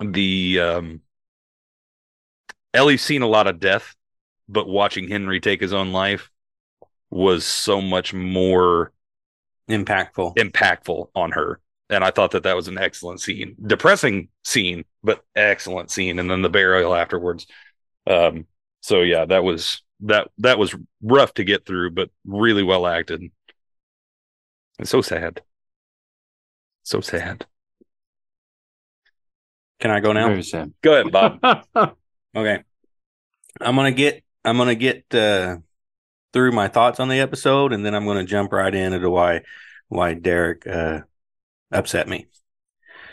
the 0.00 0.60
um 0.60 1.02
Ellie's 2.72 3.02
seen 3.02 3.22
a 3.22 3.26
lot 3.28 3.46
of 3.46 3.60
death, 3.60 3.94
but 4.48 4.68
watching 4.68 5.08
Henry 5.08 5.40
take 5.40 5.60
his 5.60 5.72
own 5.72 5.92
life 5.92 6.30
was 7.10 7.44
so 7.44 7.80
much 7.80 8.14
more 8.14 8.92
Impactful. 9.68 10.34
impactful 10.36 11.10
on 11.14 11.32
her. 11.32 11.60
And 11.90 12.04
I 12.04 12.10
thought 12.10 12.32
that 12.32 12.44
that 12.44 12.56
was 12.56 12.68
an 12.68 12.78
excellent 12.78 13.20
scene, 13.20 13.56
depressing 13.64 14.28
scene, 14.42 14.84
but 15.02 15.24
excellent 15.36 15.90
scene. 15.90 16.18
And 16.18 16.30
then 16.30 16.42
the 16.42 16.48
burial 16.50 16.94
afterwards. 16.94 17.46
Um, 18.06 18.46
so 18.84 19.00
yeah, 19.00 19.24
that 19.24 19.42
was 19.42 19.82
that 20.00 20.28
that 20.36 20.58
was 20.58 20.74
rough 21.02 21.32
to 21.34 21.44
get 21.44 21.64
through, 21.64 21.92
but 21.92 22.10
really 22.26 22.62
well 22.62 22.86
acted. 22.86 23.22
And 24.78 24.86
so 24.86 25.00
sad. 25.00 25.40
So 26.82 27.00
sad. 27.00 27.46
Can 29.80 29.90
I 29.90 30.00
go 30.00 30.12
now? 30.12 30.28
Very 30.28 30.42
sad. 30.42 30.74
Go 30.82 31.00
ahead, 31.00 31.10
Bob. 31.10 31.96
Okay. 32.36 32.64
I'm 33.60 33.76
gonna 33.76 33.92
get 33.92 34.22
I'm 34.44 34.58
gonna 34.58 34.74
get 34.74 35.04
uh 35.14 35.58
through 36.32 36.50
my 36.50 36.66
thoughts 36.66 36.98
on 36.98 37.08
the 37.08 37.20
episode 37.20 37.72
and 37.72 37.86
then 37.86 37.94
I'm 37.94 38.04
gonna 38.04 38.24
jump 38.24 38.52
right 38.52 38.74
into 38.74 39.08
why 39.08 39.42
why 39.86 40.12
Derek 40.14 40.66
uh 40.66 41.02
upset 41.70 42.08
me. 42.08 42.26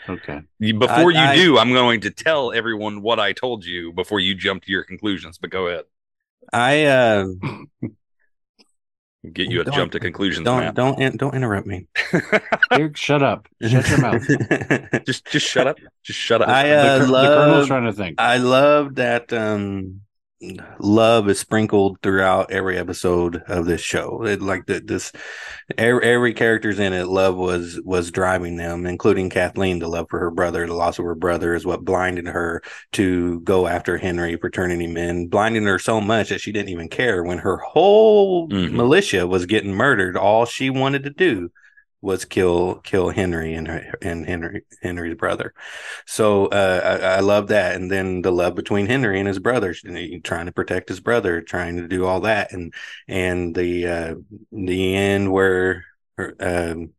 Okay. 0.08 0.40
Before 0.60 1.10
I- 1.12 1.14
you 1.14 1.18
I- 1.18 1.36
do, 1.36 1.58
I'm 1.58 1.72
going 1.72 2.00
to 2.02 2.10
tell 2.10 2.52
everyone 2.52 3.02
what 3.02 3.18
I 3.20 3.32
told 3.32 3.64
you 3.64 3.92
before 3.92 4.20
you 4.20 4.34
jump 4.34 4.64
to 4.64 4.72
your 4.72 4.84
conclusions. 4.84 5.38
But 5.38 5.50
go 5.50 5.66
ahead. 5.68 5.84
I 6.52 6.84
uh 6.84 7.26
Get 9.32 9.48
you 9.52 9.60
a 9.60 9.64
jump 9.64 9.92
to 9.92 10.00
conclusions, 10.00 10.44
don't 10.44 10.58
Matt. 10.58 10.74
don't 10.74 11.00
in- 11.00 11.16
don't 11.16 11.32
interrupt 11.32 11.64
me. 11.64 11.86
Derek, 12.72 12.96
shut 12.96 13.22
up. 13.22 13.46
Shut 13.62 13.88
your 13.88 14.00
mouth. 14.00 14.26
just 15.06 15.24
just 15.26 15.46
shut 15.48 15.68
up. 15.68 15.78
Just 16.02 16.18
shut 16.18 16.42
up. 16.42 16.48
I 16.48 16.66
the, 16.68 16.74
uh 16.76 16.98
col- 16.98 17.06
the 17.06 17.28
colonel's 17.28 17.58
love 17.58 17.66
trying 17.68 17.84
to 17.84 17.92
think. 17.92 18.20
I 18.20 18.38
love 18.38 18.96
that 18.96 19.32
um 19.32 20.00
love 20.80 21.28
is 21.28 21.38
sprinkled 21.38 21.98
throughout 22.02 22.50
every 22.50 22.76
episode 22.78 23.42
of 23.46 23.66
this 23.66 23.80
show. 23.80 24.24
It, 24.24 24.42
like 24.42 24.66
the, 24.66 24.80
this, 24.80 25.12
every, 25.78 26.02
every 26.04 26.34
character's 26.34 26.78
in 26.78 26.92
it. 26.92 27.06
Love 27.06 27.36
was 27.36 27.80
was 27.84 28.10
driving 28.10 28.56
them, 28.56 28.86
including 28.86 29.30
Kathleen. 29.30 29.78
The 29.78 29.88
love 29.88 30.06
for 30.10 30.18
her 30.18 30.30
brother, 30.30 30.66
the 30.66 30.74
loss 30.74 30.98
of 30.98 31.04
her 31.04 31.14
brother, 31.14 31.54
is 31.54 31.64
what 31.64 31.84
blinded 31.84 32.26
her 32.26 32.62
to 32.92 33.40
go 33.40 33.66
after 33.66 33.98
Henry 33.98 34.36
for 34.36 34.50
turning 34.50 34.80
him 34.80 34.96
in, 34.96 35.28
blinding 35.28 35.64
her 35.64 35.78
so 35.78 36.00
much 36.00 36.28
that 36.30 36.40
she 36.40 36.52
didn't 36.52 36.70
even 36.70 36.88
care 36.88 37.22
when 37.22 37.38
her 37.38 37.58
whole 37.58 38.48
Mhm. 38.48 38.72
militia 38.72 39.26
was 39.26 39.46
getting 39.46 39.72
murdered. 39.74 40.16
All 40.16 40.44
she 40.44 40.70
wanted 40.70 41.04
to 41.04 41.10
do 41.10 41.50
was 42.02 42.24
kill 42.24 42.76
kill 42.80 43.10
Henry 43.10 43.54
and 43.54 43.68
and 44.02 44.26
Henry 44.26 44.64
Henry's 44.82 45.14
brother. 45.14 45.54
So 46.04 46.46
uh, 46.46 46.98
I, 47.02 47.06
I 47.16 47.20
love 47.20 47.48
that, 47.48 47.76
and 47.76 47.90
then 47.90 48.22
the 48.22 48.32
love 48.32 48.54
between 48.54 48.86
Henry 48.86 49.18
and 49.18 49.28
his 49.28 49.38
brother, 49.38 49.72
trying 50.24 50.46
to 50.46 50.52
protect 50.52 50.88
his 50.88 51.00
brother, 51.00 51.40
trying 51.40 51.76
to 51.76 51.88
do 51.88 52.04
all 52.04 52.20
that, 52.20 52.52
and 52.52 52.74
and 53.08 53.54
the 53.54 53.86
uh, 53.86 54.14
the 54.50 54.94
end 54.94 55.32
where 55.32 55.86
um, 56.18 56.90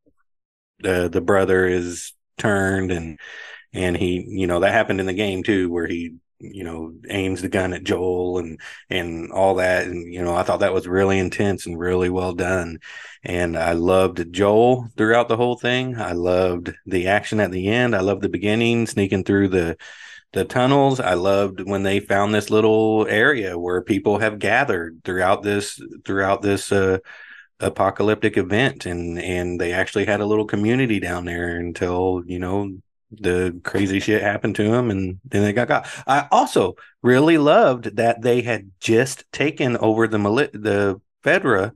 the 0.79 1.09
the 1.09 1.21
brother 1.21 1.67
is 1.67 2.13
turned 2.37 2.91
and 2.91 3.19
and 3.73 3.97
he 3.97 4.25
you 4.27 4.47
know 4.47 4.61
that 4.61 4.71
happened 4.71 5.01
in 5.01 5.05
the 5.05 5.13
game 5.13 5.43
too, 5.43 5.69
where 5.69 5.87
he 5.87 6.15
you 6.39 6.63
know 6.63 6.93
aims 7.09 7.41
the 7.41 7.49
gun 7.49 7.73
at 7.73 7.83
Joel 7.83 8.39
and 8.39 8.59
and 8.89 9.31
all 9.31 9.55
that, 9.55 9.87
and 9.87 10.13
you 10.13 10.23
know 10.23 10.35
I 10.35 10.43
thought 10.43 10.59
that 10.61 10.73
was 10.73 10.87
really 10.87 11.19
intense 11.19 11.65
and 11.65 11.79
really 11.79 12.09
well 12.09 12.33
done 12.33 12.79
and 13.23 13.57
I 13.57 13.71
loved 13.71 14.33
Joel 14.33 14.89
throughout 14.97 15.29
the 15.29 15.37
whole 15.37 15.55
thing. 15.55 15.97
I 15.97 16.11
loved 16.11 16.73
the 16.85 17.07
action 17.07 17.39
at 17.39 17.51
the 17.51 17.69
end. 17.69 17.95
I 17.95 18.01
loved 18.01 18.21
the 18.21 18.29
beginning, 18.29 18.85
sneaking 18.85 19.23
through 19.23 19.49
the 19.49 19.77
the 20.33 20.43
tunnels. 20.45 20.99
I 20.99 21.13
loved 21.13 21.61
when 21.61 21.83
they 21.83 21.99
found 21.99 22.33
this 22.33 22.49
little 22.49 23.05
area 23.07 23.57
where 23.57 23.81
people 23.81 24.17
have 24.17 24.39
gathered 24.39 25.01
throughout 25.03 25.43
this 25.43 25.81
throughout 26.05 26.41
this 26.41 26.71
uh, 26.71 26.97
apocalyptic 27.59 28.37
event, 28.37 28.85
and 28.85 29.19
and 29.19 29.59
they 29.59 29.71
actually 29.71 30.05
had 30.05 30.19
a 30.19 30.25
little 30.25 30.45
community 30.45 30.99
down 30.99 31.25
there 31.25 31.57
until 31.57 32.23
you 32.25 32.39
know 32.39 32.77
the 33.21 33.59
crazy 33.63 33.99
shit 33.99 34.21
happened 34.21 34.55
to 34.55 34.69
them 34.69 34.89
and 34.91 35.19
then 35.25 35.43
they 35.43 35.53
got 35.53 35.67
got. 35.67 35.87
I 36.07 36.27
also 36.31 36.75
really 37.01 37.37
loved 37.37 37.95
that 37.97 38.21
they 38.21 38.41
had 38.41 38.71
just 38.79 39.29
taken 39.31 39.77
over 39.77 40.07
the 40.07 40.19
Mali- 40.19 40.49
the 40.53 40.99
Fedra 41.23 41.71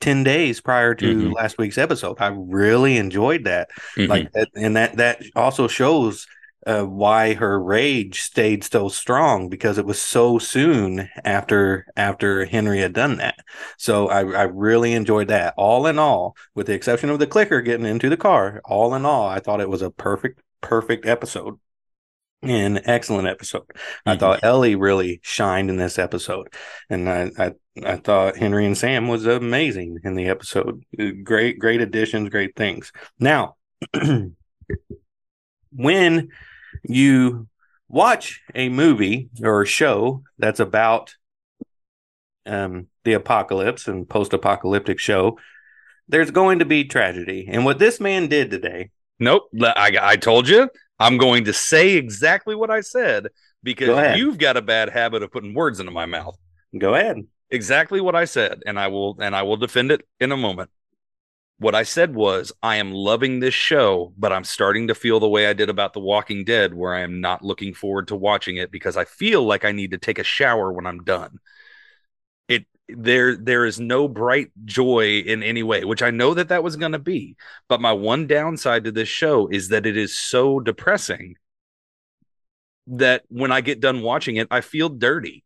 10 0.00 0.24
days 0.24 0.60
prior 0.60 0.94
to 0.96 1.06
Mhm. 1.30 1.34
last 1.34 1.58
week's 1.58 1.78
episode. 1.78 2.16
I 2.20 2.32
really 2.36 2.96
enjoyed 2.96 3.44
that. 3.44 3.68
Mhm. 3.96 4.08
Like 4.08 4.32
that, 4.32 4.48
and 4.56 4.76
that 4.76 4.96
that 4.96 5.22
also 5.36 5.68
shows 5.68 6.26
uh, 6.64 6.84
why 6.84 7.34
her 7.34 7.60
rage 7.60 8.20
stayed 8.20 8.62
so 8.62 8.88
strong 8.88 9.48
because 9.48 9.78
it 9.78 9.84
was 9.84 10.00
so 10.00 10.38
soon 10.38 11.08
after 11.24 11.84
after 11.96 12.44
Henry 12.44 12.78
had 12.78 12.92
done 12.92 13.16
that. 13.16 13.34
So 13.78 14.06
I, 14.08 14.20
I 14.20 14.42
really 14.44 14.92
enjoyed 14.92 15.26
that. 15.26 15.54
All 15.56 15.88
in 15.88 15.98
all, 15.98 16.36
with 16.54 16.68
the 16.68 16.74
exception 16.74 17.10
of 17.10 17.18
the 17.18 17.26
clicker 17.26 17.62
getting 17.62 17.84
into 17.86 18.08
the 18.08 18.16
car, 18.16 18.60
all 18.64 18.94
in 18.94 19.04
all, 19.04 19.26
I 19.26 19.40
thought 19.40 19.60
it 19.60 19.68
was 19.68 19.82
a 19.82 19.90
perfect 19.90 20.40
perfect 20.62 21.04
episode. 21.06 21.58
An 22.42 22.80
excellent 22.86 23.28
episode. 23.28 23.66
I 24.04 24.16
Mhm. 24.16 24.18
thought 24.18 24.42
Ellie 24.42 24.74
really 24.74 25.20
shined 25.22 25.70
in 25.70 25.76
this 25.76 25.96
episode, 25.98 26.48
and 26.90 27.08
I, 27.08 27.30
I 27.38 27.52
I 27.84 27.96
thought 27.96 28.36
Henry 28.36 28.66
and 28.66 28.76
Sam 28.76 29.06
was 29.06 29.26
amazing 29.26 29.98
in 30.02 30.14
the 30.14 30.26
episode. 30.26 30.84
Great, 31.22 31.58
great 31.60 31.80
additions, 31.80 32.30
great 32.30 32.56
things. 32.56 32.90
Now, 33.20 33.56
when 35.72 36.28
you 36.82 37.48
watch 37.88 38.42
a 38.54 38.68
movie 38.68 39.30
or 39.42 39.62
a 39.62 39.66
show 39.66 40.22
that's 40.38 40.60
about 40.60 41.14
um, 42.44 42.88
the 43.04 43.12
apocalypse 43.12 43.86
and 43.88 44.08
post-apocalyptic 44.08 44.98
show, 44.98 45.38
there's 46.08 46.30
going 46.32 46.58
to 46.58 46.64
be 46.64 46.84
tragedy. 46.84 47.46
And 47.48 47.64
what 47.64 47.78
this 47.78 48.00
man 48.00 48.26
did 48.26 48.50
today, 48.50 48.90
Nope. 49.22 49.50
I, 49.62 49.96
I 50.02 50.16
told 50.16 50.48
you. 50.48 50.68
I'm 50.98 51.16
going 51.16 51.44
to 51.44 51.52
say 51.52 51.96
exactly 51.96 52.54
what 52.54 52.70
I 52.70 52.80
said 52.80 53.28
because 53.62 53.88
ahead. 53.88 54.18
you've 54.18 54.38
got 54.38 54.56
a 54.56 54.62
bad 54.62 54.88
habit 54.88 55.22
of 55.22 55.30
putting 55.30 55.54
words 55.54 55.78
into 55.80 55.92
my 55.92 56.06
mouth. 56.06 56.36
go 56.76 56.94
ahead. 56.94 57.18
Exactly 57.50 58.00
what 58.00 58.16
I 58.16 58.24
said, 58.24 58.62
and 58.66 58.78
I 58.80 58.88
will 58.88 59.16
and 59.20 59.36
I 59.36 59.42
will 59.42 59.56
defend 59.56 59.92
it 59.92 60.06
in 60.18 60.32
a 60.32 60.36
moment. 60.36 60.70
What 61.58 61.74
I 61.74 61.84
said 61.84 62.14
was, 62.14 62.50
I 62.62 62.76
am 62.76 62.92
loving 62.92 63.38
this 63.38 63.54
show, 63.54 64.12
but 64.18 64.32
I'm 64.32 64.42
starting 64.42 64.88
to 64.88 64.94
feel 64.94 65.20
the 65.20 65.28
way 65.28 65.46
I 65.46 65.52
did 65.52 65.68
about 65.68 65.92
The 65.92 66.00
Walking 66.00 66.44
Dead, 66.44 66.74
where 66.74 66.94
I 66.94 67.02
am 67.02 67.20
not 67.20 67.44
looking 67.44 67.74
forward 67.74 68.08
to 68.08 68.16
watching 68.16 68.56
it 68.56 68.72
because 68.72 68.96
I 68.96 69.04
feel 69.04 69.44
like 69.44 69.64
I 69.64 69.70
need 69.70 69.92
to 69.92 69.98
take 69.98 70.18
a 70.18 70.24
shower 70.24 70.72
when 70.72 70.86
I'm 70.86 71.04
done. 71.04 71.38
There 72.96 73.36
there 73.36 73.64
is 73.64 73.80
no 73.80 74.08
bright 74.08 74.50
joy 74.64 75.18
in 75.18 75.42
any 75.42 75.62
way, 75.62 75.84
which 75.84 76.02
I 76.02 76.10
know 76.10 76.34
that 76.34 76.48
that 76.48 76.62
was 76.62 76.76
going 76.76 76.92
to 76.92 76.98
be. 76.98 77.36
But 77.68 77.80
my 77.80 77.92
one 77.92 78.26
downside 78.26 78.84
to 78.84 78.92
this 78.92 79.08
show 79.08 79.48
is 79.48 79.68
that 79.68 79.86
it 79.86 79.96
is 79.96 80.16
so 80.16 80.60
depressing 80.60 81.36
that 82.86 83.24
when 83.28 83.52
I 83.52 83.60
get 83.60 83.80
done 83.80 84.02
watching 84.02 84.36
it, 84.36 84.48
I 84.50 84.60
feel 84.60 84.88
dirty. 84.88 85.44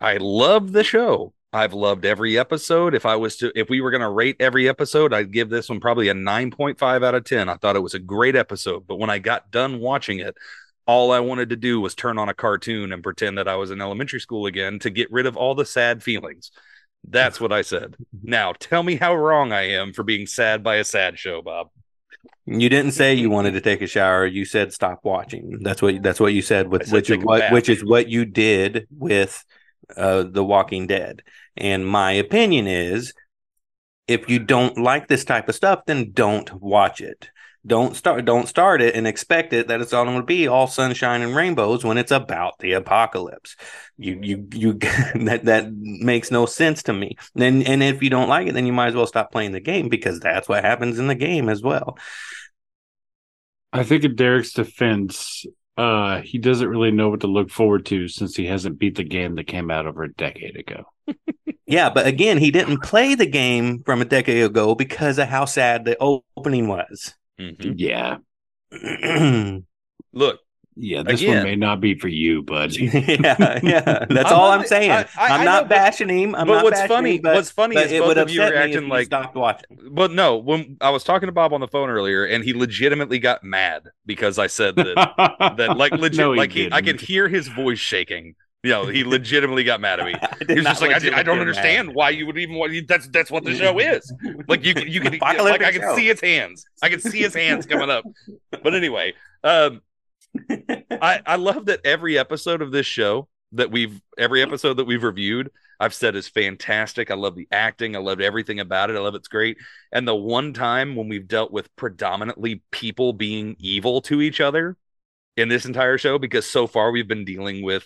I 0.00 0.16
love 0.18 0.72
the 0.72 0.84
show. 0.84 1.32
I've 1.52 1.74
loved 1.74 2.06
every 2.06 2.38
episode. 2.38 2.94
If 2.94 3.04
I 3.04 3.16
was 3.16 3.36
to, 3.36 3.52
if 3.54 3.68
we 3.68 3.82
were 3.82 3.90
going 3.90 4.00
to 4.00 4.08
rate 4.08 4.36
every 4.40 4.68
episode, 4.68 5.12
I'd 5.12 5.32
give 5.32 5.50
this 5.50 5.68
one 5.68 5.80
probably 5.80 6.08
a 6.08 6.14
9.5 6.14 7.04
out 7.04 7.14
of 7.14 7.24
10. 7.24 7.48
I 7.48 7.56
thought 7.56 7.76
it 7.76 7.82
was 7.82 7.94
a 7.94 7.98
great 7.98 8.34
episode. 8.34 8.86
But 8.86 8.98
when 8.98 9.10
I 9.10 9.18
got 9.18 9.50
done 9.50 9.78
watching 9.78 10.20
it, 10.20 10.34
all 10.86 11.12
I 11.12 11.20
wanted 11.20 11.50
to 11.50 11.56
do 11.56 11.80
was 11.80 11.94
turn 11.94 12.18
on 12.18 12.28
a 12.28 12.34
cartoon 12.34 12.92
and 12.92 13.02
pretend 13.02 13.38
that 13.38 13.48
I 13.48 13.56
was 13.56 13.70
in 13.70 13.80
elementary 13.80 14.20
school 14.20 14.46
again 14.46 14.78
to 14.80 14.90
get 14.90 15.12
rid 15.12 15.26
of 15.26 15.36
all 15.36 15.54
the 15.54 15.64
sad 15.64 16.02
feelings. 16.02 16.50
That's 17.08 17.40
what 17.40 17.52
I 17.52 17.62
said. 17.62 17.96
Now, 18.22 18.52
tell 18.52 18.82
me 18.82 18.96
how 18.96 19.14
wrong 19.14 19.52
I 19.52 19.70
am 19.70 19.92
for 19.92 20.02
being 20.02 20.26
sad 20.26 20.62
by 20.62 20.76
a 20.76 20.84
sad 20.84 21.18
show, 21.18 21.42
Bob. 21.42 21.68
You 22.46 22.68
didn't 22.68 22.92
say 22.92 23.14
you 23.14 23.30
wanted 23.30 23.52
to 23.52 23.60
take 23.60 23.82
a 23.82 23.86
shower. 23.86 24.26
You 24.26 24.44
said 24.44 24.72
stop 24.72 25.00
watching. 25.04 25.58
That's 25.62 25.80
what 25.80 26.02
that's 26.02 26.20
what 26.20 26.32
you 26.32 26.42
said 26.42 26.68
with 26.68 26.86
said 26.86 26.94
which 26.94 27.10
is 27.10 27.24
what 27.24 27.52
which 27.52 27.68
is 27.68 27.84
what 27.84 28.08
you 28.08 28.24
did 28.24 28.86
with 28.90 29.44
uh 29.96 30.24
The 30.24 30.44
Walking 30.44 30.86
Dead. 30.86 31.22
And 31.56 31.86
my 31.86 32.12
opinion 32.12 32.66
is 32.66 33.12
if 34.08 34.28
you 34.28 34.38
don't 34.40 34.78
like 34.78 35.08
this 35.08 35.24
type 35.24 35.48
of 35.48 35.54
stuff, 35.54 35.84
then 35.86 36.12
don't 36.12 36.52
watch 36.52 37.00
it. 37.00 37.30
Don't 37.64 37.94
start 37.94 38.24
don't 38.24 38.48
start 38.48 38.82
it 38.82 38.96
and 38.96 39.06
expect 39.06 39.52
it 39.52 39.68
that 39.68 39.80
it's 39.80 39.92
all 39.92 40.04
going 40.04 40.16
to 40.16 40.22
be 40.24 40.48
all 40.48 40.66
sunshine 40.66 41.22
and 41.22 41.36
rainbows 41.36 41.84
when 41.84 41.96
it's 41.96 42.10
about 42.10 42.58
the 42.58 42.72
apocalypse. 42.72 43.56
You 43.96 44.18
you 44.20 44.48
you 44.52 44.72
that 45.26 45.42
that 45.44 45.72
makes 45.72 46.30
no 46.30 46.46
sense 46.46 46.82
to 46.84 46.92
me. 46.92 47.16
And 47.36 47.66
and 47.66 47.82
if 47.82 48.02
you 48.02 48.10
don't 48.10 48.28
like 48.28 48.48
it, 48.48 48.54
then 48.54 48.66
you 48.66 48.72
might 48.72 48.88
as 48.88 48.94
well 48.94 49.06
stop 49.06 49.30
playing 49.30 49.52
the 49.52 49.60
game 49.60 49.88
because 49.88 50.18
that's 50.18 50.48
what 50.48 50.64
happens 50.64 50.98
in 50.98 51.06
the 51.06 51.14
game 51.14 51.48
as 51.48 51.62
well. 51.62 51.96
I 53.72 53.84
think 53.84 54.04
in 54.04 54.16
Derek's 54.16 54.52
defense, 54.52 55.46
uh, 55.76 56.20
he 56.20 56.38
doesn't 56.38 56.68
really 56.68 56.90
know 56.90 57.08
what 57.08 57.20
to 57.20 57.26
look 57.26 57.50
forward 57.50 57.86
to 57.86 58.08
since 58.08 58.36
he 58.36 58.46
hasn't 58.46 58.78
beat 58.78 58.96
the 58.96 59.04
game 59.04 59.36
that 59.36 59.46
came 59.46 59.70
out 59.70 59.86
over 59.86 60.02
a 60.02 60.12
decade 60.12 60.56
ago. 60.56 60.84
Yeah, 61.72 61.88
but 61.88 62.06
again, 62.06 62.36
he 62.36 62.50
didn't 62.50 62.82
play 62.82 63.14
the 63.14 63.24
game 63.24 63.82
from 63.84 64.02
a 64.02 64.04
decade 64.04 64.44
ago 64.44 64.74
because 64.74 65.18
of 65.18 65.28
how 65.28 65.46
sad 65.46 65.86
the 65.86 65.96
opening 65.98 66.68
was. 66.68 67.14
Mhm. 67.40 67.74
Yeah. 67.76 68.18
Look, 70.12 70.40
Yeah, 70.74 71.02
this 71.02 71.20
Again. 71.20 71.34
one 71.36 71.44
may 71.44 71.56
not 71.56 71.80
be 71.80 71.94
for 71.98 72.08
you, 72.08 72.42
bud. 72.42 72.72
yeah. 72.76 73.58
yeah. 73.62 74.04
That's 74.08 74.30
I'm 74.30 74.38
all 74.38 74.50
not- 74.50 74.60
I'm 74.60 74.66
saying. 74.66 74.90
I- 74.90 75.04
am 75.18 75.44
not 75.44 75.44
know, 75.44 75.60
but- 75.62 75.68
bashing 75.68 76.08
him. 76.08 76.34
I'm 76.34 76.46
but 76.46 76.54
not 76.54 76.64
what's 76.64 76.80
bashing 76.80 76.88
funny- 76.96 77.14
him, 77.16 77.22
but, 77.22 77.34
what's 77.34 77.50
funny 77.50 77.76
is 77.76 77.90
both 78.00 78.16
of 78.16 78.30
you 78.30 78.40
are 78.42 78.46
upset 78.46 78.62
acting 78.62 78.82
you 78.84 78.88
like- 78.88 79.06
stopped 79.06 79.34
watching. 79.34 79.78
but 79.90 80.10
no, 80.12 80.36
when 80.38 80.76
I 80.80 80.90
was 80.90 81.04
talking 81.04 81.26
to 81.26 81.32
Bob 81.32 81.52
on 81.52 81.60
the 81.60 81.68
phone 81.68 81.90
earlier, 81.90 82.24
and 82.24 82.42
he 82.44 82.54
legitimately 82.54 83.18
got 83.18 83.44
mad 83.44 83.82
because 84.06 84.38
I 84.38 84.46
said 84.46 84.76
that 84.76 84.94
that 85.58 85.76
like 85.76 85.92
legit 85.98 86.18
No, 86.18 86.32
he 86.32 86.38
like 86.38 86.52
he, 86.52 86.70
I 86.72 86.80
could 86.80 87.00
hear 87.00 87.28
his 87.28 87.48
voice 87.48 87.78
shaking. 87.78 88.34
You 88.62 88.70
know, 88.70 88.86
he 88.86 89.04
legitimately 89.04 89.64
got 89.64 89.80
mad 89.80 90.00
at 90.00 90.06
me. 90.06 90.14
He 90.48 90.54
was 90.54 90.64
just 90.64 90.80
like, 90.80 90.92
I, 90.92 90.96
I 90.96 91.22
don't 91.22 91.38
get 91.38 91.46
mad. 91.46 91.56
understand 91.56 91.94
why 91.94 92.10
you 92.10 92.26
would 92.26 92.38
even 92.38 92.56
want 92.56 92.72
you. 92.72 92.84
That's 92.84 93.08
that's 93.08 93.30
what 93.30 93.44
the 93.44 93.54
show 93.54 93.78
is. 93.78 94.12
Like 94.48 94.64
you, 94.64 94.74
you 94.86 95.00
can 95.00 95.18
like 95.20 95.62
I 95.62 95.72
can 95.72 95.80
show. 95.80 95.96
see 95.96 96.06
his 96.06 96.20
hands. 96.20 96.64
I 96.82 96.88
can 96.88 97.00
see 97.00 97.20
his 97.20 97.34
hands 97.34 97.66
coming 97.66 97.90
up. 97.90 98.04
But 98.50 98.74
anyway, 98.74 99.14
um, 99.44 99.82
I 100.50 101.20
I 101.24 101.36
love 101.36 101.66
that 101.66 101.80
every 101.84 102.18
episode 102.18 102.62
of 102.62 102.72
this 102.72 102.86
show 102.86 103.28
that 103.52 103.70
we've 103.70 104.00
every 104.18 104.42
episode 104.42 104.74
that 104.74 104.84
we've 104.84 105.02
reviewed, 105.02 105.50
I've 105.78 105.94
said 105.94 106.16
is 106.16 106.28
fantastic. 106.28 107.10
I 107.10 107.14
love 107.14 107.36
the 107.36 107.48
acting. 107.52 107.94
I 107.96 108.00
loved 108.00 108.20
everything 108.20 108.60
about 108.60 108.90
it. 108.90 108.96
I 108.96 109.00
love 109.00 109.14
it's 109.14 109.28
great. 109.28 109.58
And 109.92 110.06
the 110.06 110.14
one 110.14 110.52
time 110.52 110.96
when 110.96 111.08
we've 111.08 111.28
dealt 111.28 111.52
with 111.52 111.74
predominantly 111.76 112.62
people 112.70 113.12
being 113.12 113.56
evil 113.58 114.00
to 114.02 114.20
each 114.20 114.40
other 114.40 114.76
in 115.36 115.48
this 115.48 115.64
entire 115.66 115.98
show, 115.98 116.18
because 116.18 116.46
so 116.46 116.66
far 116.66 116.90
we've 116.90 117.08
been 117.08 117.24
dealing 117.24 117.62
with 117.62 117.84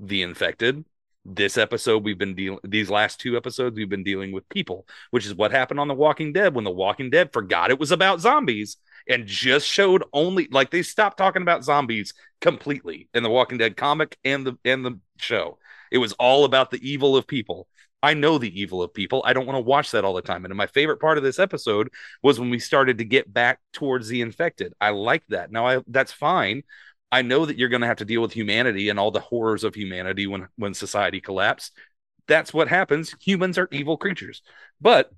the 0.00 0.22
infected. 0.22 0.84
This 1.26 1.58
episode, 1.58 2.02
we've 2.02 2.18
been 2.18 2.34
dealing, 2.34 2.60
these 2.64 2.88
last 2.88 3.20
two 3.20 3.36
episodes, 3.36 3.76
we've 3.76 3.90
been 3.90 4.02
dealing 4.02 4.32
with 4.32 4.48
people, 4.48 4.86
which 5.10 5.26
is 5.26 5.34
what 5.34 5.50
happened 5.50 5.78
on 5.78 5.86
The 5.86 5.94
Walking 5.94 6.32
Dead 6.32 6.54
when 6.54 6.64
The 6.64 6.70
Walking 6.70 7.10
Dead 7.10 7.30
forgot 7.32 7.70
it 7.70 7.78
was 7.78 7.92
about 7.92 8.20
zombies 8.20 8.78
and 9.06 9.26
just 9.26 9.66
showed 9.66 10.02
only 10.14 10.48
like 10.50 10.70
they 10.70 10.82
stopped 10.82 11.18
talking 11.18 11.42
about 11.42 11.62
zombies 11.62 12.14
completely 12.40 13.08
in 13.12 13.22
the 13.22 13.28
Walking 13.30 13.58
Dead 13.58 13.76
comic 13.76 14.16
and 14.24 14.46
the 14.46 14.58
and 14.64 14.84
the 14.84 14.98
show. 15.18 15.58
It 15.92 15.98
was 15.98 16.14
all 16.14 16.44
about 16.44 16.70
the 16.70 16.88
evil 16.88 17.16
of 17.16 17.26
people. 17.26 17.68
I 18.02 18.14
know 18.14 18.38
the 18.38 18.58
evil 18.58 18.82
of 18.82 18.94
people. 18.94 19.22
I 19.26 19.34
don't 19.34 19.46
want 19.46 19.56
to 19.56 19.62
watch 19.62 19.90
that 19.90 20.04
all 20.04 20.14
the 20.14 20.22
time. 20.22 20.44
And 20.46 20.54
my 20.54 20.66
favorite 20.66 21.00
part 21.00 21.18
of 21.18 21.24
this 21.24 21.38
episode 21.38 21.90
was 22.22 22.40
when 22.40 22.48
we 22.48 22.58
started 22.58 22.96
to 22.98 23.04
get 23.04 23.30
back 23.30 23.60
towards 23.74 24.08
the 24.08 24.22
infected. 24.22 24.72
I 24.80 24.90
like 24.90 25.22
that. 25.28 25.52
Now 25.52 25.66
I 25.66 25.80
that's 25.86 26.12
fine. 26.12 26.62
I 27.12 27.22
know 27.22 27.44
that 27.44 27.58
you're 27.58 27.68
going 27.68 27.80
to 27.80 27.86
have 27.88 27.98
to 27.98 28.04
deal 28.04 28.22
with 28.22 28.32
humanity 28.32 28.88
and 28.88 28.98
all 28.98 29.10
the 29.10 29.20
horrors 29.20 29.64
of 29.64 29.74
humanity 29.74 30.26
when 30.26 30.48
when 30.56 30.74
society 30.74 31.20
collapses. 31.20 31.72
That's 32.28 32.54
what 32.54 32.68
happens. 32.68 33.14
Humans 33.20 33.58
are 33.58 33.68
evil 33.72 33.96
creatures. 33.96 34.42
But 34.80 35.10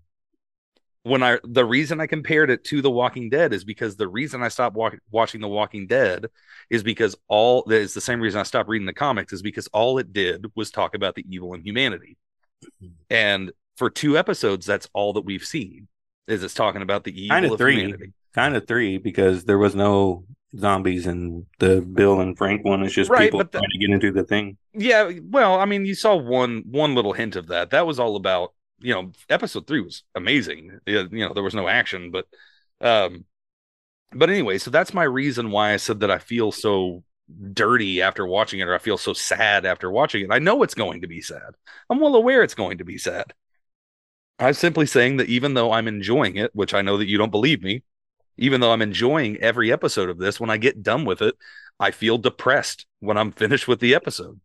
when 1.02 1.22
I 1.22 1.38
the 1.44 1.64
reason 1.64 2.00
I 2.00 2.06
compared 2.06 2.48
it 2.48 2.64
to 2.64 2.80
The 2.80 2.90
Walking 2.90 3.28
Dead 3.28 3.52
is 3.52 3.64
because 3.64 3.96
the 3.96 4.08
reason 4.08 4.42
I 4.42 4.48
stopped 4.48 4.76
walk, 4.76 4.94
watching 5.10 5.40
The 5.40 5.48
Walking 5.48 5.86
Dead 5.86 6.26
is 6.70 6.82
because 6.82 7.16
all 7.28 7.68
is 7.70 7.92
the 7.92 8.00
same 8.00 8.20
reason 8.20 8.40
I 8.40 8.44
stopped 8.44 8.68
reading 8.68 8.86
the 8.86 8.92
comics 8.92 9.32
is 9.32 9.42
because 9.42 9.66
all 9.68 9.98
it 9.98 10.12
did 10.12 10.46
was 10.54 10.70
talk 10.70 10.94
about 10.94 11.14
the 11.14 11.26
evil 11.28 11.54
in 11.54 11.62
humanity. 11.62 12.16
Mm-hmm. 12.64 12.94
And 13.10 13.52
for 13.76 13.90
two 13.90 14.16
episodes, 14.16 14.64
that's 14.64 14.88
all 14.92 15.12
that 15.14 15.24
we've 15.24 15.44
seen 15.44 15.88
is 16.28 16.42
it's 16.44 16.54
talking 16.54 16.82
about 16.82 17.04
the 17.04 17.20
evil 17.20 17.34
Kind 17.34 17.46
of 17.46 17.52
of 17.52 17.58
three. 17.58 17.80
humanity. 17.80 18.12
Kind 18.32 18.56
of 18.56 18.66
three 18.66 18.98
because 18.98 19.44
there 19.44 19.58
was 19.58 19.74
no 19.74 20.24
zombies 20.58 21.06
and 21.06 21.46
the 21.58 21.80
Bill 21.80 22.20
and 22.20 22.36
Frank 22.36 22.64
one 22.64 22.82
is 22.82 22.92
just 22.92 23.10
Right, 23.10 23.22
people 23.30 23.38
the- 23.40 23.44
trying 23.46 23.70
to 23.70 23.78
get 23.78 23.90
into 23.90 24.12
the 24.12 24.24
thing. 24.24 24.56
Yeah, 24.74 25.10
well, 25.24 25.58
I 25.58 25.64
mean, 25.64 25.84
you 25.86 25.94
saw 25.94 26.16
one 26.16 26.62
one 26.66 26.94
little 26.94 27.12
hint 27.12 27.36
of 27.36 27.48
that. 27.48 27.70
That 27.70 27.86
was 27.86 27.98
all 27.98 28.16
about 28.16 28.52
you 28.84 28.92
know, 28.92 29.12
episode 29.30 29.66
three 29.68 29.80
was 29.80 30.02
amazing. 30.16 30.78
You 30.86 31.08
know, 31.08 31.32
there 31.32 31.42
was 31.44 31.54
no 31.54 31.68
action, 31.68 32.10
but 32.10 32.26
um, 32.80 33.24
but 34.12 34.28
anyway, 34.28 34.58
so 34.58 34.70
that's 34.70 34.92
my 34.92 35.04
reason 35.04 35.50
why 35.52 35.72
I 35.72 35.76
said 35.76 36.00
that 36.00 36.10
I 36.10 36.18
feel 36.18 36.50
so 36.50 37.04
dirty 37.52 38.02
after 38.02 38.26
watching 38.26 38.58
it, 38.60 38.66
or 38.66 38.74
I 38.74 38.78
feel 38.78 38.98
so 38.98 39.12
sad 39.12 39.64
after 39.64 39.90
watching 39.90 40.24
it. 40.24 40.32
I 40.32 40.40
know 40.40 40.62
it's 40.64 40.74
going 40.74 41.02
to 41.02 41.06
be 41.06 41.20
sad. 41.20 41.54
I'm 41.88 42.00
well 42.00 42.16
aware 42.16 42.42
it's 42.42 42.54
going 42.56 42.78
to 42.78 42.84
be 42.84 42.98
sad. 42.98 43.32
I'm 44.38 44.54
simply 44.54 44.86
saying 44.86 45.18
that 45.18 45.28
even 45.28 45.54
though 45.54 45.72
I'm 45.72 45.86
enjoying 45.86 46.36
it, 46.36 46.50
which 46.54 46.74
I 46.74 46.82
know 46.82 46.96
that 46.98 47.08
you 47.08 47.16
don't 47.18 47.30
believe 47.30 47.62
me, 47.62 47.84
even 48.36 48.60
though 48.60 48.72
I'm 48.72 48.82
enjoying 48.82 49.36
every 49.38 49.72
episode 49.72 50.08
of 50.08 50.18
this, 50.18 50.40
when 50.40 50.50
I 50.50 50.56
get 50.56 50.82
done 50.82 51.04
with 51.04 51.22
it, 51.22 51.34
I 51.78 51.90
feel 51.90 52.18
depressed 52.18 52.86
when 53.00 53.16
I'm 53.16 53.32
finished 53.32 53.68
with 53.68 53.80
the 53.80 53.94
episode. 53.94 54.40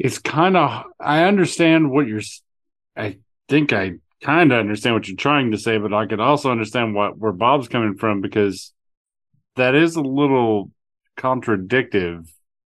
it's 0.00 0.18
kind 0.18 0.56
of 0.56 0.84
i 0.98 1.24
understand 1.24 1.90
what 1.90 2.08
you're 2.08 2.22
I 2.96 3.18
think 3.48 3.72
i 3.72 3.92
kind 4.22 4.52
of 4.52 4.58
understand 4.58 4.94
what 4.96 5.06
you're 5.06 5.16
trying 5.16 5.52
to 5.52 5.58
say 5.58 5.78
but 5.78 5.92
i 5.92 6.06
could 6.06 6.20
also 6.20 6.50
understand 6.50 6.94
what 6.94 7.18
where 7.18 7.32
bob's 7.32 7.68
coming 7.68 7.96
from 7.96 8.20
because 8.20 8.72
that 9.56 9.74
is 9.74 9.96
a 9.96 10.00
little 10.00 10.70
contradictive 11.16 12.26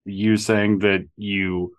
you 0.04 0.36
saying 0.36 0.78
that 0.80 1.06
you 1.16 1.74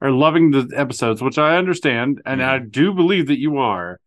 are 0.00 0.10
loving 0.10 0.50
the 0.50 0.68
episodes 0.76 1.22
which 1.22 1.38
i 1.38 1.56
understand 1.56 2.20
and 2.26 2.40
mm-hmm. 2.40 2.50
i 2.50 2.58
do 2.58 2.92
believe 2.92 3.28
that 3.28 3.38
you 3.38 3.58
are 3.58 4.00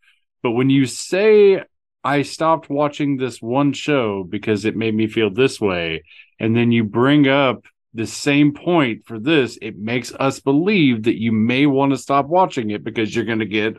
but 0.43 0.51
when 0.51 0.69
you 0.69 0.85
say 0.85 1.63
i 2.05 2.21
stopped 2.21 2.69
watching 2.69 3.17
this 3.17 3.41
one 3.41 3.73
show 3.73 4.23
because 4.23 4.63
it 4.63 4.77
made 4.77 4.95
me 4.95 5.07
feel 5.07 5.29
this 5.29 5.59
way 5.59 6.03
and 6.39 6.55
then 6.55 6.71
you 6.71 6.83
bring 6.83 7.27
up 7.27 7.65
the 7.95 8.05
same 8.05 8.53
point 8.53 9.05
for 9.05 9.17
this, 9.17 9.57
it 9.61 9.77
makes 9.77 10.13
us 10.13 10.41
believe 10.41 11.03
that 11.03 11.19
you 11.19 11.31
may 11.31 11.65
want 11.65 11.93
to 11.93 11.97
stop 11.97 12.27
watching 12.27 12.69
it 12.69 12.83
because 12.83 13.15
you're 13.15 13.25
going 13.25 13.39
to 13.39 13.45
get 13.45 13.77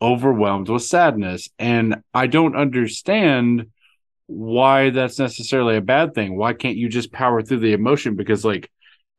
overwhelmed 0.00 0.68
with 0.68 0.82
sadness. 0.82 1.48
And 1.58 2.02
I 2.12 2.26
don't 2.26 2.54
understand 2.54 3.70
why 4.26 4.90
that's 4.90 5.18
necessarily 5.18 5.76
a 5.76 5.80
bad 5.80 6.14
thing. 6.14 6.36
Why 6.36 6.52
can't 6.52 6.76
you 6.76 6.90
just 6.90 7.12
power 7.12 7.40
through 7.40 7.60
the 7.60 7.72
emotion? 7.72 8.14
Because, 8.14 8.44
like, 8.44 8.70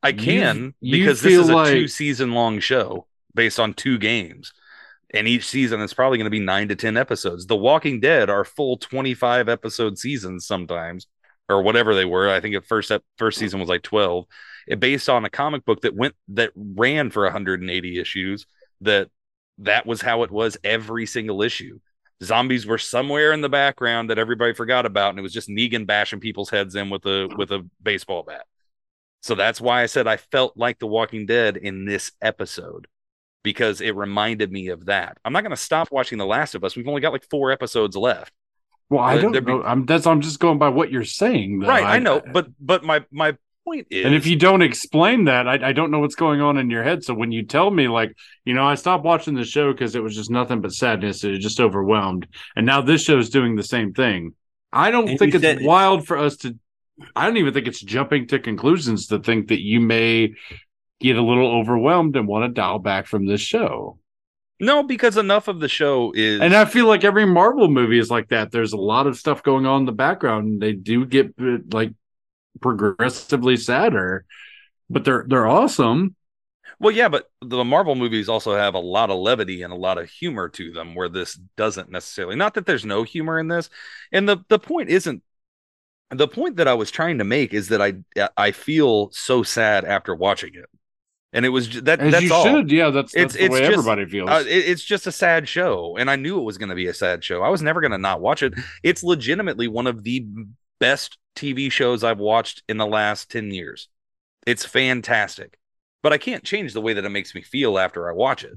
I 0.03 0.11
can 0.11 0.75
you 0.79 0.99
because 0.99 1.21
this 1.21 1.33
is 1.33 1.49
a 1.49 1.55
like- 1.55 1.73
two 1.73 1.87
season 1.87 2.33
long 2.33 2.59
show 2.59 3.07
based 3.33 3.59
on 3.59 3.73
two 3.73 3.97
games. 3.97 4.53
And 5.13 5.27
each 5.27 5.45
season 5.45 5.79
is 5.81 5.93
probably 5.93 6.17
going 6.17 6.25
to 6.25 6.31
be 6.31 6.39
nine 6.39 6.67
to 6.67 6.75
10 6.75 6.97
episodes. 6.97 7.45
The 7.45 7.55
Walking 7.55 7.99
Dead 7.99 8.29
are 8.29 8.43
full 8.43 8.77
25 8.77 9.47
episode 9.47 9.97
seasons 9.97 10.45
sometimes, 10.45 11.07
or 11.47 11.61
whatever 11.61 11.95
they 11.95 12.05
were. 12.05 12.29
I 12.29 12.41
think 12.41 12.55
at 12.55 12.65
first 12.65 12.91
first 13.17 13.37
season 13.37 13.59
was 13.59 13.69
like 13.69 13.83
12. 13.83 14.25
It 14.67 14.79
based 14.79 15.07
on 15.07 15.23
a 15.23 15.29
comic 15.29 15.63
book 15.63 15.81
that 15.81 15.95
went 15.95 16.15
that 16.29 16.51
ran 16.55 17.09
for 17.09 17.23
180 17.23 17.99
issues. 17.99 18.45
That 18.81 19.09
that 19.59 19.85
was 19.85 20.01
how 20.01 20.23
it 20.23 20.31
was 20.31 20.57
every 20.63 21.05
single 21.05 21.41
issue. 21.41 21.79
Zombies 22.23 22.65
were 22.65 22.77
somewhere 22.77 23.31
in 23.31 23.41
the 23.41 23.49
background 23.49 24.09
that 24.09 24.17
everybody 24.17 24.53
forgot 24.53 24.85
about, 24.85 25.11
and 25.11 25.19
it 25.19 25.23
was 25.23 25.33
just 25.33 25.49
Negan 25.49 25.85
bashing 25.85 26.19
people's 26.19 26.49
heads 26.49 26.75
in 26.75 26.89
with 26.89 27.05
a 27.05 27.29
with 27.37 27.51
a 27.51 27.65
baseball 27.81 28.23
bat. 28.23 28.45
So 29.21 29.35
that's 29.35 29.61
why 29.61 29.83
I 29.83 29.85
said 29.85 30.07
I 30.07 30.17
felt 30.17 30.57
like 30.57 30.79
The 30.79 30.87
Walking 30.87 31.25
Dead 31.25 31.57
in 31.57 31.85
this 31.85 32.11
episode 32.21 32.87
because 33.43 33.81
it 33.81 33.95
reminded 33.95 34.51
me 34.51 34.67
of 34.69 34.85
that. 34.85 35.17
I'm 35.23 35.33
not 35.33 35.41
going 35.43 35.51
to 35.51 35.57
stop 35.57 35.89
watching 35.91 36.17
The 36.17 36.25
Last 36.25 36.55
of 36.55 36.63
Us. 36.63 36.75
We've 36.75 36.87
only 36.87 37.01
got 37.01 37.13
like 37.13 37.29
four 37.29 37.51
episodes 37.51 37.95
left. 37.95 38.33
well, 38.89 39.01
I 39.01 39.17
don't 39.17 39.31
there'd 39.31 39.45
be- 39.45 39.51
know. 39.53 39.63
I'm 39.63 39.85
that's 39.85 40.05
I'm 40.07 40.21
just 40.21 40.39
going 40.39 40.57
by 40.57 40.69
what 40.69 40.91
you're 40.91 41.03
saying. 41.05 41.59
Though. 41.59 41.67
right, 41.67 41.83
I, 41.83 41.99
know, 41.99 42.21
but 42.33 42.47
but 42.59 42.83
my 42.83 43.03
my 43.11 43.35
point 43.65 43.87
is 43.89 44.05
and 44.05 44.15
if 44.15 44.25
you 44.25 44.35
don't 44.37 44.61
explain 44.61 45.25
that, 45.25 45.47
I, 45.47 45.69
I 45.69 45.73
don't 45.73 45.91
know 45.91 45.99
what's 45.99 46.15
going 46.15 46.39
on 46.41 46.57
in 46.57 46.69
your 46.69 46.83
head. 46.83 47.03
So 47.03 47.13
when 47.13 47.31
you 47.33 47.43
tell 47.43 47.69
me, 47.69 47.87
like, 47.89 48.13
you 48.45 48.53
know, 48.53 48.65
I 48.65 48.75
stopped 48.75 49.03
watching 49.03 49.33
the 49.35 49.43
show 49.43 49.71
because 49.73 49.95
it 49.95 50.01
was 50.03 50.15
just 50.15 50.29
nothing 50.29 50.61
but 50.61 50.71
sadness, 50.73 51.23
it 51.23 51.31
was 51.31 51.39
just 51.39 51.59
overwhelmed, 51.59 52.27
and 52.55 52.65
now 52.65 52.81
this 52.81 53.03
show 53.03 53.17
is 53.17 53.29
doing 53.29 53.55
the 53.55 53.63
same 53.63 53.93
thing. 53.93 54.33
I 54.71 54.91
don't 54.91 55.09
And 55.09 55.19
think 55.19 55.35
it's 55.35 55.43
said- 55.43 55.63
wild 55.63 56.05
for 56.07 56.17
us 56.17 56.37
to. 56.37 56.57
I 57.15 57.25
don't 57.27 57.37
even 57.37 57.53
think 57.53 57.67
it's 57.67 57.79
jumping 57.79 58.25
to 58.29 58.39
conclusions 58.39 59.07
to 59.07 59.19
think 59.19 59.49
that 59.49 59.61
you 59.61 59.79
may 59.79 60.33
get 60.99 61.17
a 61.17 61.23
little 61.23 61.51
overwhelmed 61.51 62.15
and 62.15 62.27
want 62.27 62.45
to 62.45 62.53
dial 62.53 62.79
back 62.79 63.07
from 63.07 63.25
this 63.25 63.41
show. 63.41 63.99
no, 64.59 64.83
because 64.83 65.17
enough 65.17 65.47
of 65.47 65.59
the 65.59 65.67
show 65.69 66.11
is 66.15 66.41
And 66.41 66.55
I 66.55 66.65
feel 66.65 66.87
like 66.87 67.03
every 67.03 67.25
Marvel 67.25 67.67
movie 67.67 67.99
is 67.99 68.09
like 68.09 68.29
that. 68.29 68.51
There's 68.51 68.73
a 68.73 68.77
lot 68.77 69.07
of 69.07 69.17
stuff 69.17 69.43
going 69.43 69.65
on 69.65 69.81
in 69.81 69.85
the 69.85 69.91
background. 69.91 70.47
And 70.47 70.61
they 70.61 70.73
do 70.73 71.05
get 71.05 71.33
like 71.73 71.93
progressively 72.61 73.57
sadder, 73.57 74.25
but 74.89 75.05
they're 75.05 75.25
they're 75.27 75.47
awesome. 75.47 76.15
well, 76.79 76.93
yeah, 76.93 77.09
but 77.09 77.29
the 77.41 77.63
Marvel 77.65 77.95
movies 77.95 78.29
also 78.29 78.55
have 78.55 78.75
a 78.75 78.79
lot 78.79 79.09
of 79.09 79.19
levity 79.19 79.63
and 79.63 79.73
a 79.73 79.75
lot 79.75 79.97
of 79.97 80.09
humor 80.09 80.49
to 80.49 80.71
them, 80.71 80.95
where 80.95 81.09
this 81.09 81.35
doesn't 81.55 81.91
necessarily. 81.91 82.35
Not 82.35 82.53
that 82.55 82.65
there's 82.65 82.85
no 82.85 83.03
humor 83.03 83.39
in 83.39 83.47
this, 83.47 83.69
and 84.11 84.27
the 84.29 84.37
the 84.49 84.59
point 84.59 84.89
isn't. 84.89 85.23
The 86.09 86.27
point 86.27 86.55
that 86.57 86.67
I 86.69 86.73
was 86.73 86.89
trying 86.91 87.17
to 87.17 87.25
make 87.25 87.53
is 87.53 87.69
that 87.69 87.81
I 87.81 87.95
I 88.37 88.51
feel 88.51 89.11
so 89.11 89.43
sad 89.43 89.83
after 89.85 90.15
watching 90.15 90.55
it, 90.55 90.69
and 91.33 91.45
it 91.45 91.49
was 91.49 91.81
that 91.81 91.99
As 91.99 92.11
that's 92.11 92.23
you 92.23 92.33
all. 92.33 92.43
should, 92.45 92.71
yeah. 92.71 92.89
That's, 92.89 93.11
that's 93.13 93.35
It's- 93.35 93.37
the 93.37 93.43
it's 93.45 93.53
way 93.53 93.59
just- 93.59 93.71
everybody 93.73 94.05
feels. 94.05 94.29
Uh, 94.29 94.43
it- 94.47 94.51
it's 94.69 94.83
just 94.83 95.07
a 95.07 95.11
sad 95.11 95.47
show, 95.47 95.95
and 95.97 96.09
I 96.09 96.15
knew 96.15 96.39
it 96.39 96.43
was 96.43 96.57
going 96.57 96.69
to 96.69 96.75
be 96.75 96.87
a 96.87 96.93
sad 96.93 97.23
show. 97.23 97.41
I 97.43 97.49
was 97.49 97.61
never 97.61 97.81
going 97.81 97.91
to 97.91 97.97
not 97.97 98.21
watch 98.21 98.43
it. 98.43 98.53
It's 98.83 99.03
legitimately 99.03 99.67
one 99.67 99.87
of 99.87 100.03
the 100.03 100.25
best 100.79 101.17
TV 101.35 101.71
shows 101.71 102.03
I've 102.03 102.19
watched 102.19 102.63
in 102.69 102.77
the 102.77 102.85
last 102.87 103.29
ten 103.31 103.51
years. 103.51 103.87
It's 104.45 104.63
fantastic, 104.65 105.57
but 106.01 106.13
I 106.13 106.17
can't 106.17 106.43
change 106.43 106.73
the 106.73 106.81
way 106.81 106.93
that 106.93 107.03
it 107.05 107.09
makes 107.09 107.35
me 107.35 107.41
feel 107.41 107.77
after 107.77 108.09
I 108.09 108.13
watch 108.13 108.43
it. 108.43 108.53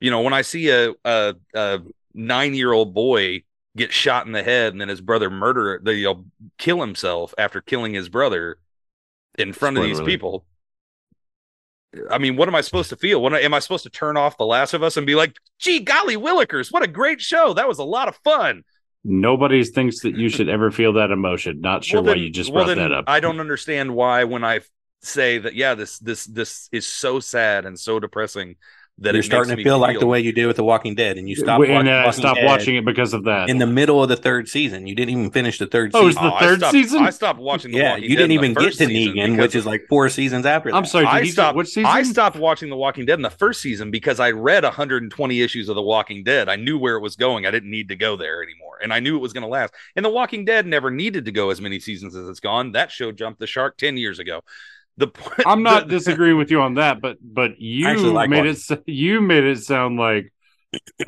You 0.00 0.10
know, 0.10 0.20
when 0.20 0.32
I 0.34 0.42
see 0.42 0.68
a 0.70 0.92
a, 1.04 1.34
a 1.54 1.80
nine 2.14 2.54
year 2.54 2.72
old 2.72 2.92
boy 2.92 3.44
get 3.76 3.90
shot 3.92 4.26
in 4.26 4.32
the 4.32 4.42
head 4.42 4.72
and 4.72 4.80
then 4.80 4.88
his 4.88 5.00
brother 5.00 5.30
murder, 5.30 5.80
the 5.82 5.94
you 5.94 6.04
know, 6.04 6.24
kill 6.58 6.80
himself 6.80 7.32
after 7.38 7.60
killing 7.62 7.94
his 7.94 8.08
brother 8.10 8.58
in 9.38 9.52
front 9.54 9.78
of 9.78 9.84
these 9.84 9.96
Spoiler 9.96 10.10
people. 10.10 10.44
I 12.10 12.18
mean, 12.18 12.36
what 12.36 12.48
am 12.48 12.54
I 12.54 12.60
supposed 12.62 12.90
to 12.90 12.96
feel? 12.96 13.24
I, 13.26 13.40
am 13.40 13.54
I 13.54 13.58
supposed 13.58 13.84
to 13.84 13.90
turn 13.90 14.16
off 14.16 14.38
The 14.38 14.46
Last 14.46 14.72
of 14.74 14.82
Us 14.82 14.96
and 14.96 15.06
be 15.06 15.14
like, 15.14 15.36
"Gee, 15.58 15.80
golly, 15.80 16.16
Willikers, 16.16 16.72
what 16.72 16.82
a 16.82 16.88
great 16.88 17.20
show! 17.20 17.52
That 17.52 17.68
was 17.68 17.78
a 17.78 17.84
lot 17.84 18.08
of 18.08 18.16
fun." 18.24 18.64
Nobody 19.04 19.64
thinks 19.64 20.00
that 20.00 20.16
you 20.16 20.28
should 20.28 20.48
ever 20.48 20.70
feel 20.70 20.92
that 20.94 21.10
emotion. 21.10 21.60
Not 21.60 21.84
sure 21.84 22.00
Well, 22.02 22.14
why 22.14 22.20
you 22.20 22.30
just 22.30 22.50
well, 22.50 22.64
brought 22.64 22.76
then 22.76 22.90
that 22.90 22.92
up. 22.92 23.04
I 23.08 23.20
don't 23.20 23.40
understand 23.40 23.94
why 23.94 24.24
when 24.24 24.44
I 24.44 24.60
say 25.02 25.38
that, 25.38 25.54
yeah, 25.54 25.74
this 25.74 25.98
this 25.98 26.24
this 26.24 26.68
is 26.72 26.86
so 26.86 27.20
sad 27.20 27.66
and 27.66 27.78
so 27.78 27.98
depressing 27.98 28.56
that 28.98 29.14
You're 29.14 29.20
it 29.20 29.24
starting 29.24 29.48
makes 29.48 29.54
to 29.54 29.56
me 29.56 29.64
feel 29.64 29.78
like 29.78 29.98
the 29.98 30.06
way 30.06 30.20
you 30.20 30.32
did 30.32 30.46
with 30.46 30.56
The 30.56 30.64
Walking 30.64 30.94
Dead, 30.94 31.16
and 31.18 31.28
you 31.28 31.34
stopped 31.34 31.64
and 31.64 31.72
watching, 31.72 31.88
uh, 31.88 32.12
stop 32.12 32.36
watching 32.42 32.76
it 32.76 32.84
because 32.84 33.14
of 33.14 33.24
that. 33.24 33.48
in 33.48 33.58
the 33.58 33.66
middle 33.66 34.02
of 34.02 34.08
the 34.10 34.16
third 34.16 34.48
season. 34.48 34.86
You 34.86 34.94
didn't 34.94 35.10
even 35.18 35.30
finish 35.30 35.58
the 35.58 35.66
third 35.66 35.90
Oh, 35.94 36.06
is 36.06 36.14
season. 36.14 36.28
the 36.28 36.34
I 36.34 36.40
third 36.40 36.58
stopped- 36.58 36.72
season? 36.72 37.02
I 37.02 37.10
stopped 37.10 37.40
watching. 37.40 37.72
The 37.72 37.78
yeah, 37.78 37.88
Walking 37.94 38.04
you 38.04 38.10
didn't 38.10 38.30
in 38.32 38.32
even 38.32 38.54
get 38.54 38.74
to 38.74 38.86
Negan, 38.86 39.40
which 39.40 39.54
is 39.56 39.64
like 39.66 39.86
four 39.88 40.08
seasons 40.10 40.44
after. 40.46 40.72
I'm 40.74 40.84
sorry. 40.84 41.06
Did 41.06 41.10
I 41.12 41.24
stopped. 41.24 41.56
Which 41.56 41.68
season? 41.68 41.86
I 41.86 42.02
stopped 42.02 42.36
watching 42.36 42.68
The 42.68 42.76
Walking 42.76 43.06
Dead 43.06 43.14
in 43.18 43.22
the 43.22 43.30
first 43.30 43.62
season 43.62 43.90
because 43.90 44.20
I 44.20 44.30
read 44.30 44.62
120 44.62 45.40
issues 45.40 45.68
of 45.70 45.74
The 45.74 45.82
Walking 45.82 46.22
Dead. 46.22 46.48
I 46.48 46.56
knew 46.56 46.78
where 46.78 46.96
it 46.96 47.00
was 47.00 47.16
going. 47.16 47.46
I 47.46 47.50
didn't 47.50 47.70
need 47.70 47.88
to 47.88 47.96
go 47.96 48.16
there 48.16 48.42
anymore, 48.42 48.78
and 48.82 48.92
I 48.92 49.00
knew 49.00 49.16
it 49.16 49.20
was 49.20 49.32
going 49.32 49.42
to 49.42 49.48
last. 49.48 49.72
And 49.96 50.04
The 50.04 50.10
Walking 50.10 50.44
Dead 50.44 50.66
never 50.66 50.90
needed 50.90 51.24
to 51.24 51.32
go 51.32 51.50
as 51.50 51.60
many 51.62 51.80
seasons 51.80 52.14
as 52.14 52.28
it's 52.28 52.40
gone. 52.40 52.72
That 52.72 52.92
show 52.92 53.10
jumped 53.10 53.40
the 53.40 53.46
shark 53.46 53.78
10 53.78 53.96
years 53.96 54.18
ago. 54.18 54.42
The 54.98 55.06
point. 55.08 55.42
I'm 55.46 55.62
not 55.62 55.88
the- 55.88 55.96
disagreeing 55.98 56.36
with 56.36 56.50
you 56.50 56.60
on 56.60 56.74
that, 56.74 57.00
but 57.00 57.16
but 57.22 57.60
you 57.60 57.86
like 58.12 58.28
made 58.30 58.46
Walking 58.46 58.50
it. 58.70 58.82
You 58.86 59.20
made 59.20 59.44
it 59.44 59.58
sound 59.62 59.98
like 59.98 60.32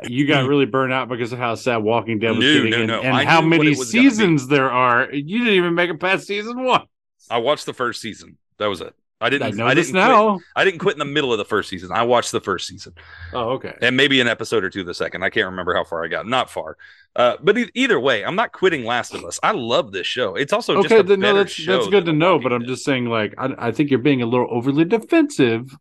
you 0.08 0.26
got 0.26 0.48
really 0.48 0.66
burnt 0.66 0.92
out 0.92 1.08
because 1.08 1.32
of 1.32 1.38
how 1.38 1.54
sad 1.54 1.78
Walking 1.78 2.18
Dead 2.18 2.30
was 2.30 2.38
No, 2.40 2.54
getting 2.54 2.70
no, 2.70 2.78
and, 2.78 2.86
no. 2.88 3.00
and 3.02 3.16
I 3.16 3.24
how 3.24 3.40
many 3.42 3.66
it 3.72 3.78
was 3.78 3.92
gonna 3.92 4.02
be. 4.04 4.10
seasons 4.10 4.48
there 4.48 4.70
are. 4.70 5.10
You 5.12 5.38
didn't 5.38 5.54
even 5.54 5.74
make 5.74 5.90
it 5.90 6.00
past 6.00 6.26
season 6.26 6.62
one. 6.62 6.86
I 7.30 7.38
watched 7.38 7.66
the 7.66 7.72
first 7.74 8.00
season. 8.00 8.38
That 8.58 8.66
was 8.66 8.80
it. 8.80 8.94
I 9.20 9.30
didn't. 9.30 9.46
I 9.46 9.50
know 9.50 9.66
I 9.66 9.74
this 9.74 9.86
didn't 9.90 10.04
Quit. 10.04 10.42
I 10.56 10.64
didn't 10.64 10.80
quit 10.80 10.94
in 10.94 10.98
the 10.98 11.04
middle 11.04 11.32
of 11.32 11.38
the 11.38 11.44
first 11.44 11.68
season. 11.70 11.90
I 11.92 12.02
watched 12.02 12.32
the 12.32 12.40
first 12.40 12.66
season 12.66 12.94
Oh, 13.32 13.50
okay. 13.50 13.74
and 13.80 13.96
maybe 13.96 14.20
an 14.20 14.26
episode 14.28 14.64
or 14.64 14.70
two 14.70 14.84
the 14.84 14.92
second. 14.92 15.22
I 15.22 15.30
can't 15.30 15.46
remember 15.46 15.74
how 15.74 15.84
far 15.84 16.04
I 16.04 16.08
got. 16.08 16.26
Not 16.26 16.50
far. 16.50 16.76
Uh, 17.16 17.36
but 17.42 17.56
e- 17.56 17.70
either 17.74 17.98
way, 17.98 18.24
I'm 18.24 18.34
not 18.36 18.52
quitting 18.52 18.84
Last 18.84 19.14
of 19.14 19.24
Us. 19.24 19.38
I 19.42 19.52
love 19.52 19.92
this 19.92 20.06
show. 20.06 20.34
It's 20.34 20.52
also 20.52 20.82
just 20.82 20.86
okay, 20.86 21.00
a 21.00 21.02
then, 21.02 21.20
no, 21.20 21.34
that's 21.34 21.64
that's 21.64 21.88
good 21.88 22.06
to 22.06 22.12
know. 22.12 22.38
But 22.38 22.52
I'm 22.52 22.66
just 22.66 22.84
saying, 22.84 23.06
like, 23.06 23.34
I, 23.38 23.54
I 23.56 23.70
think 23.72 23.90
you're 23.90 24.00
being 24.00 24.20
a 24.20 24.26
little 24.26 24.48
overly 24.50 24.84
defensive, 24.84 25.74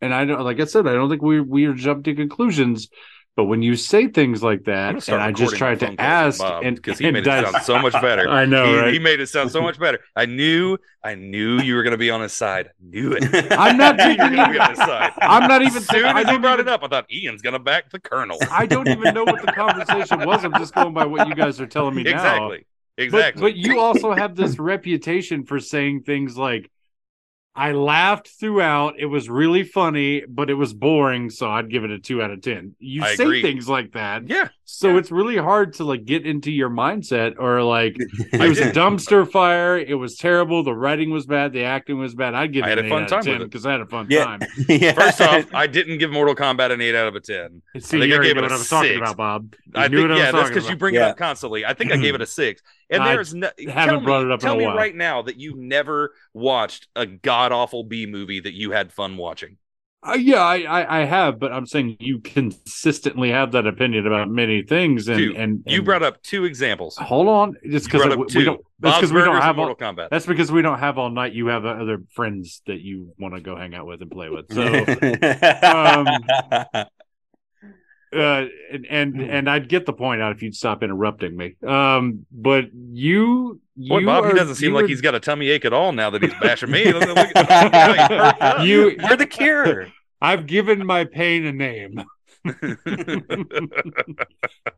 and 0.00 0.12
I 0.12 0.24
don't, 0.24 0.42
like 0.42 0.60
I 0.60 0.64
said, 0.64 0.86
I 0.88 0.92
don't 0.92 1.08
think 1.08 1.22
we 1.22 1.40
we 1.40 1.66
are 1.66 1.74
jumping 1.74 2.02
to 2.02 2.14
conclusions. 2.14 2.88
But 3.40 3.46
when 3.46 3.62
you 3.62 3.74
say 3.74 4.06
things 4.06 4.42
like 4.42 4.64
that, 4.64 5.08
and 5.08 5.22
I 5.22 5.32
just 5.32 5.56
tried 5.56 5.80
to 5.80 5.98
ask, 5.98 6.40
Bob, 6.40 6.62
and 6.62 6.76
because 6.76 6.98
he 6.98 7.06
and 7.06 7.14
made 7.14 7.26
it 7.26 7.42
sound 7.50 7.64
so 7.64 7.78
much 7.78 7.94
better. 7.94 8.28
I 8.28 8.44
know, 8.44 8.66
he, 8.66 8.76
right? 8.78 8.92
he 8.92 8.98
made 8.98 9.18
it 9.18 9.28
sound 9.28 9.50
so 9.50 9.62
much 9.62 9.78
better. 9.78 9.98
I 10.14 10.26
knew, 10.26 10.76
I 11.02 11.14
knew 11.14 11.58
you 11.58 11.74
were 11.74 11.82
going 11.82 11.92
to 11.92 11.96
be 11.96 12.10
on 12.10 12.20
his 12.20 12.34
side. 12.34 12.66
I 12.82 12.84
knew 12.90 13.12
it. 13.12 13.50
I'm 13.50 13.78
not 13.78 13.98
I 13.98 14.10
you 14.12 14.18
were 14.18 14.28
going 14.28 14.46
to 14.46 14.52
be 14.52 14.58
on 14.58 14.68
his 14.68 14.78
side. 14.78 15.12
I'm 15.22 15.48
not 15.48 15.62
even 15.62 15.78
As 15.78 15.86
soon 15.86 16.02
thinking- 16.02 16.04
I 16.04 16.20
as 16.20 16.26
he 16.26 16.32
don't 16.32 16.42
brought 16.42 16.58
even- 16.60 16.68
it 16.68 16.70
up, 16.70 16.84
I 16.84 16.88
thought 16.88 17.10
Ian's 17.10 17.40
going 17.40 17.54
to 17.54 17.58
back 17.58 17.88
the 17.90 17.98
colonel. 17.98 18.36
I 18.50 18.66
don't 18.66 18.86
even 18.88 19.14
know 19.14 19.24
what 19.24 19.40
the 19.40 19.52
conversation 19.52 20.26
was. 20.26 20.44
I'm 20.44 20.52
just 20.58 20.74
going 20.74 20.92
by 20.92 21.06
what 21.06 21.26
you 21.28 21.34
guys 21.34 21.58
are 21.62 21.66
telling 21.66 21.94
me 21.94 22.02
now. 22.02 22.10
exactly. 22.10 22.66
But, 22.98 23.02
Exactly. 23.04 23.40
but 23.40 23.56
you 23.56 23.80
also 23.80 24.12
have 24.12 24.36
this 24.36 24.58
reputation 24.58 25.46
for 25.46 25.60
saying 25.60 26.02
things 26.02 26.36
like, 26.36 26.70
I 27.60 27.72
laughed 27.72 28.28
throughout. 28.40 28.94
It 28.98 29.04
was 29.04 29.28
really 29.28 29.64
funny, 29.64 30.22
but 30.26 30.48
it 30.48 30.54
was 30.54 30.72
boring, 30.72 31.28
so 31.28 31.50
I'd 31.50 31.70
give 31.70 31.84
it 31.84 31.90
a 31.90 31.98
two 31.98 32.22
out 32.22 32.30
of 32.30 32.40
ten. 32.40 32.74
You 32.78 33.02
I 33.04 33.14
say 33.16 33.24
agree. 33.24 33.42
things 33.42 33.68
like 33.68 33.92
that. 33.92 34.26
yeah. 34.28 34.48
So 34.64 34.90
Yeah. 34.92 34.98
it's 34.98 35.10
really 35.10 35.36
hard 35.36 35.74
to 35.74 35.84
like 35.84 36.04
get 36.06 36.24
into 36.24 36.50
your 36.50 36.70
mindset 36.70 37.34
or 37.38 37.62
like 37.62 37.96
it 38.32 38.48
was 38.48 38.58
a 38.60 38.70
dumpster 38.72 39.30
fire. 39.30 39.76
It 39.76 39.94
was 39.96 40.16
terrible. 40.16 40.62
The 40.62 40.72
writing 40.74 41.10
was 41.10 41.26
bad. 41.26 41.52
The 41.52 41.64
acting 41.64 41.98
was 41.98 42.14
bad. 42.14 42.34
I'd 42.34 42.52
give 42.52 42.64
I 42.64 42.68
it 42.68 42.70
had 42.70 42.78
an 42.78 42.84
a 42.84 42.86
eight 42.86 42.90
fun 42.90 43.02
out 43.02 43.08
time 43.10 43.18
of 43.20 43.26
with 43.26 43.34
ten 43.34 43.42
it. 43.42 43.44
because 43.46 43.66
I 43.66 43.72
had 43.72 43.80
a 43.82 43.86
fun 43.86 44.06
Yeah. 44.08 44.24
time. 44.24 44.40
yeah. 44.68 44.92
First 44.92 45.20
off, 45.20 45.44
I 45.52 45.66
didn't 45.66 45.98
give 45.98 46.10
Mortal 46.12 46.34
Kombat 46.34 46.70
an 46.70 46.80
8 46.80 46.94
out 46.94 47.08
of 47.08 47.14
a 47.16 47.20
10. 47.20 47.26
See, 47.26 47.42
I 47.76 47.80
think 47.80 47.92
you 48.06 48.14
I 48.14 48.16
already 48.16 48.28
gave 48.28 48.36
knew 48.36 48.40
it 48.40 48.42
what 48.44 48.52
a 48.52 48.54
I 48.54 48.58
was 48.58 48.68
talking 48.70 48.96
about, 48.96 49.16
Bob. 49.18 49.54
You 49.66 49.72
I 49.82 49.88
knew 49.88 49.98
think, 49.98 50.08
what 50.08 50.10
I 50.12 50.14
was 50.14 50.18
yeah, 50.18 50.24
that's 50.30 50.42
talking 50.44 50.54
because 50.54 50.70
you 50.70 50.76
bring 50.76 50.94
Yeah. 50.94 51.06
it 51.08 51.10
up 51.10 51.16
constantly. 51.18 51.64
I 51.66 51.74
think 51.74 51.92
I 51.92 51.96
gave 51.96 52.14
it 52.14 52.22
a 52.22 52.26
six. 52.26 52.62
And 52.90 53.02
I 53.02 53.14
there's 53.14 53.34
no, 53.34 53.50
haven't 53.68 53.74
tell 53.74 54.00
brought 54.00 54.20
me, 54.24 54.30
it 54.30 54.32
up 54.32 54.40
in 54.40 54.44
Tell 54.44 54.54
a 54.54 54.58
me 54.58 54.66
while. 54.66 54.76
right 54.76 54.94
now 54.94 55.22
that 55.22 55.38
you've 55.38 55.58
never 55.58 56.12
watched 56.34 56.88
a 56.96 57.06
god 57.06 57.52
awful 57.52 57.84
B 57.84 58.06
movie 58.06 58.40
that 58.40 58.54
you 58.54 58.72
had 58.72 58.92
fun 58.92 59.16
watching. 59.16 59.56
Uh, 60.02 60.14
yeah, 60.14 60.38
I, 60.40 60.60
I 60.62 61.00
I 61.00 61.04
have, 61.04 61.38
but 61.38 61.52
I'm 61.52 61.66
saying 61.66 61.98
you 62.00 62.20
consistently 62.20 63.30
have 63.32 63.52
that 63.52 63.66
opinion 63.66 64.06
about 64.06 64.30
many 64.30 64.62
things, 64.62 65.08
and 65.08 65.18
Two. 65.18 65.34
and, 65.36 65.62
You 65.66 65.82
brought 65.82 66.02
up 66.02 66.22
two 66.22 66.46
examples. 66.46 66.96
Hold 66.96 67.28
on, 67.28 67.54
it's 67.62 67.84
You 67.86 67.92
because 68.00 68.16
we, 68.16 68.38
we 68.38 68.44
don't. 68.44 68.62
That's 68.78 68.96
because 68.96 69.12
we 69.12 69.20
don't 69.20 69.34
have 69.42 69.50
and 69.56 69.60
all. 69.60 69.66
Mortal 69.66 69.94
Kombat. 69.94 70.08
That's 70.08 70.24
because 70.24 70.50
we 70.50 70.62
don't 70.62 70.78
have 70.78 70.96
all 70.96 71.10
night. 71.10 71.34
You 71.34 71.48
have 71.48 71.66
other 71.66 72.02
friends 72.14 72.62
that 72.66 72.80
you 72.80 73.12
want 73.18 73.34
to 73.34 73.42
go 73.42 73.56
hang 73.56 73.74
out 73.74 73.84
with 73.86 74.00
and 74.00 74.10
play 74.10 74.30
with. 74.30 74.46
So, 74.50 74.62
um, 75.62 76.86
uh, 78.14 78.46
and 78.72 78.86
and 78.90 79.14
Hmm. 79.16 79.20
and 79.30 79.50
I'd 79.50 79.68
get 79.68 79.86
the 79.86 79.92
point 79.92 80.20
out 80.20 80.32
if 80.32 80.42
you'd 80.42 80.54
stop 80.54 80.82
interrupting 80.82 81.36
me. 81.36 81.56
Um, 81.66 82.26
but 82.32 82.66
you, 82.74 83.60
you 83.76 83.88
Boy, 83.88 84.04
Bob, 84.04 84.26
he 84.26 84.32
doesn't 84.32 84.56
seem 84.56 84.70
you 84.70 84.74
like 84.74 84.86
he's 84.86 85.00
got 85.00 85.14
a 85.14 85.20
tummy 85.20 85.48
ache 85.48 85.64
at 85.64 85.72
all 85.72 85.92
now 85.92 86.10
that 86.10 86.22
he's 86.22 86.34
bashing 86.40 86.70
me. 86.70 86.92
Look- 86.92 87.06
look- 87.06 87.16
look. 87.34 88.60
You, 88.66 88.90
You're 88.98 89.16
the 89.16 89.26
cure. 89.30 89.88
I've 90.20 90.46
given 90.46 90.84
my 90.84 91.04
pain 91.04 91.44
a 91.46 91.52
name. 91.52 92.02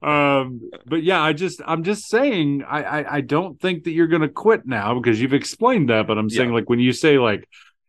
um 0.03 0.69
but 0.87 1.03
yeah 1.03 1.21
i 1.23 1.33
just 1.33 1.61
i'm 1.67 1.85
just 1.85 2.09
saying 2.09 2.65
I, 2.69 2.83
I 2.83 3.17
i 3.17 3.21
don't 3.21 3.61
think 3.61 3.85
that 3.85 3.93
you're 3.93 4.09
gonna 4.09 4.29
quit 4.29 4.67
now 4.67 4.99
because 4.99 5.21
you've 5.21 5.33
explained 5.35 5.89
that 5.91 6.07
but 6.07 6.19
i'm 6.19 6.29
saying 6.31 6.49
Yeah. 6.51 6.55
like 6.57 6.69
when 6.69 6.81
you 6.81 6.93
say 6.93 7.19
like 7.19 7.49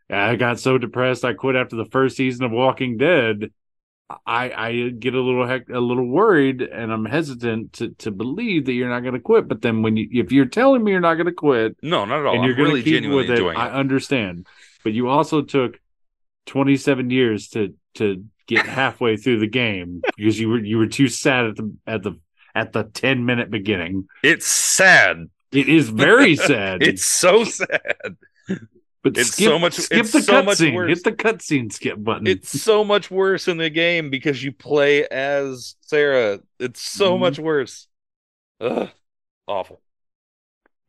i 0.10 0.36
got 0.36 0.60
so 0.60 0.78
depressed 0.78 1.26
i 1.26 1.34
quit 1.34 1.56
after 1.56 1.76
the 1.76 1.86
first 1.86 2.18
season 2.18 2.46
of 2.46 2.52
walking 2.52 2.98
dead 2.98 3.52
i 4.26 4.52
i 4.52 4.90
get 4.90 5.14
a 5.14 5.22
little 5.22 5.46
heck 5.46 5.68
a 5.70 5.80
little 5.80 6.08
worried 6.08 6.62
and 6.62 6.92
i'm 6.92 7.06
hesitant 7.06 7.74
to 7.74 7.90
to 7.98 8.12
believe 8.12 8.66
that 8.66 8.74
you're 8.74 8.90
not 8.90 9.02
gonna 9.02 9.20
quit 9.20 9.48
but 9.48 9.62
then 9.62 9.82
when 9.82 9.96
you 9.98 10.08
if 10.12 10.32
you're 10.32 10.46
telling 10.46 10.84
me 10.84 10.92
you're 10.92 11.00
not 11.00 11.16
gonna 11.16 11.32
quit 11.32 11.76
no, 11.82 12.06
not 12.06 12.20
at 12.20 12.26
all. 12.26 12.36
and 12.36 12.44
you're 12.44 12.54
I'm 12.54 12.58
gonna 12.58 12.70
really 12.70 12.84
keep 12.84 12.94
genuinely 12.96 13.24
with 13.24 13.32
it 13.32 13.40
enjoying 13.40 13.58
i 13.58 13.70
understand 13.72 14.48
but 14.84 14.94
you 14.94 15.10
also 15.10 15.42
took 15.42 15.80
27 16.48 17.10
years 17.10 17.48
to 17.50 17.74
to 17.96 18.26
get 18.48 18.66
halfway 18.82 19.18
through 19.18 19.40
the 19.40 19.48
game 19.48 20.02
because 20.18 20.40
you 20.40 20.50
were 20.50 20.60
you 20.60 20.78
were 20.78 20.88
too 20.88 21.08
sad 21.08 21.46
at 21.46 21.56
the 21.56 21.74
at 21.88 22.04
the 22.04 22.20
at 22.56 22.74
the 22.74 22.84
10 22.84 23.26
minute 23.26 23.50
beginning 23.50 24.08
It's 24.24 24.46
sad. 24.46 25.30
it 25.52 25.68
is 25.70 25.90
very 25.90 26.36
sad 26.50 26.84
It's 26.84 27.06
so 27.06 27.44
sad. 27.46 28.18
But 29.04 29.18
it's 29.18 29.32
skip, 29.34 29.46
so 29.50 29.60
much- 29.60 29.74
skip 29.74 30.00
it's 30.00 30.12
the 30.14 30.22
so 30.22 30.42
cutscene 30.42 30.88
hit 30.90 31.04
the 31.04 31.12
cutscene 31.12 31.72
skip 31.72 32.02
button 32.02 32.26
It's 32.26 32.50
so 32.62 32.84
much 32.84 33.12
worse 33.12 33.48
in 33.48 33.58
the 33.58 33.70
game 33.70 34.10
because 34.10 34.42
you 34.44 34.52
play 34.52 35.06
as 35.08 35.76
Sarah. 35.82 36.40
It's 36.60 36.82
so 36.82 37.16
Mhm. 37.16 37.20
much 37.20 37.40
worse. 37.40 37.88
Ugh, 38.62 38.90
awful. 39.48 39.82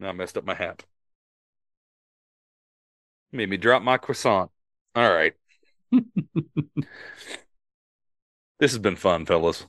Now 0.00 0.10
I 0.10 0.12
messed 0.12 0.36
up 0.38 0.44
my 0.44 0.54
hat. 0.54 0.84
Made 3.32 3.50
me 3.50 3.56
drop 3.56 3.82
my 3.82 3.96
croissant. 3.98 4.50
All 4.94 5.12
right. 5.12 5.34
this 8.60 8.70
has 8.72 8.78
been 8.78 8.96
fun, 8.96 9.26
fellas. 9.26 9.66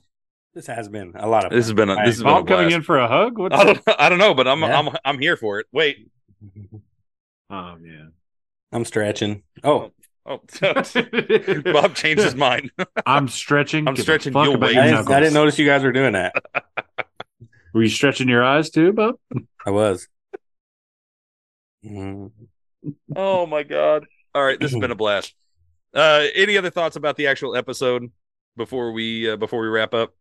This 0.54 0.66
has 0.68 0.88
been 0.88 1.12
a 1.16 1.28
lot 1.28 1.44
of 1.44 1.50
This 1.50 1.66
has 1.66 1.74
been 1.74 1.90
a, 1.90 1.96
this 1.96 2.14
has 2.16 2.22
been 2.22 2.32
a 2.36 2.44
coming 2.44 2.70
in 2.70 2.82
for 2.82 2.98
a 2.98 3.08
hug 3.08 3.36
what's 3.38 3.54
I 3.54 3.64
don't, 3.64 3.82
I 3.98 4.08
don't 4.08 4.18
know, 4.18 4.34
but 4.34 4.48
I'm 4.48 4.60
Yeah. 4.62 4.78
I'm 4.78 4.96
I'm 5.04 5.18
here 5.18 5.36
for 5.36 5.58
it. 5.58 5.66
Wait. 5.72 6.08
oh 7.50 7.76
man 7.76 8.12
I'm 8.76 8.84
stretching. 8.84 9.42
Oh, 9.64 9.90
Oh, 10.28 10.40
Bob 11.72 11.94
changed 11.94 12.24
his 12.24 12.34
mind. 12.34 12.72
i'm 13.06 13.28
stretching 13.28 13.86
I'm 13.86 13.94
Give 13.94 14.02
stretching, 14.02 14.32
fuck 14.32 14.52
about 14.52 14.74
your 14.74 14.82
I 14.82 14.90
didn't, 14.90 15.08
I 15.08 15.20
didn't 15.20 15.34
notice 15.34 15.56
you 15.56 15.66
guys 15.66 15.84
were 15.84 15.92
doing 15.92 16.14
that. 16.14 16.34
were 17.72 17.84
you 17.84 17.88
stretching 17.88 18.28
your 18.28 18.42
eyes 18.42 18.70
too 18.70 18.92
bob 18.92 19.14
I 19.64 19.70
was. 19.70 20.08
Mm. 21.84 22.32
Oh 23.14 23.46
my 23.46 23.62
god. 23.62 24.06
All 24.34 24.44
right, 24.44 24.58
this 24.58 24.72
has 24.72 24.80
been 24.80 24.90
a 24.90 24.96
blast. 24.96 25.32
Uh 25.94 26.24
any 26.34 26.58
other 26.58 26.70
thoughts 26.70 26.96
about 26.96 27.16
the 27.16 27.28
actual 27.28 27.54
episode 27.54 28.10
before 28.56 28.90
we 28.90 29.30
uh, 29.30 29.36
before 29.36 29.60
we 29.62 29.68
wrap 29.68 29.94
up? 29.94 30.12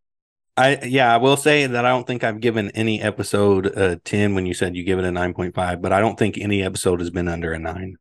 I 0.55 0.81
yeah, 0.83 1.11
I 1.11 1.17
will 1.17 1.37
say 1.37 1.65
that 1.65 1.83
I 1.83 1.89
don't 1.89 2.05
think 2.05 2.23
I've 2.23 2.41
given 2.41 2.69
any 2.71 3.01
episode 3.01 3.65
a 3.65 3.95
ten 3.95 4.35
when 4.35 4.45
you 4.45 4.53
said 4.53 4.75
you 4.75 4.83
give 4.83 4.99
it 4.99 5.05
a 5.05 5.11
nine 5.11 5.33
point 5.33 5.55
five, 5.55 5.81
but 5.81 5.91
I 5.91 5.99
don't 5.99 6.17
think 6.19 6.37
any 6.37 6.61
episode 6.61 6.99
has 6.99 7.09
been 7.09 7.27
under 7.27 7.53
a 7.53 7.59
nine. 7.59 7.97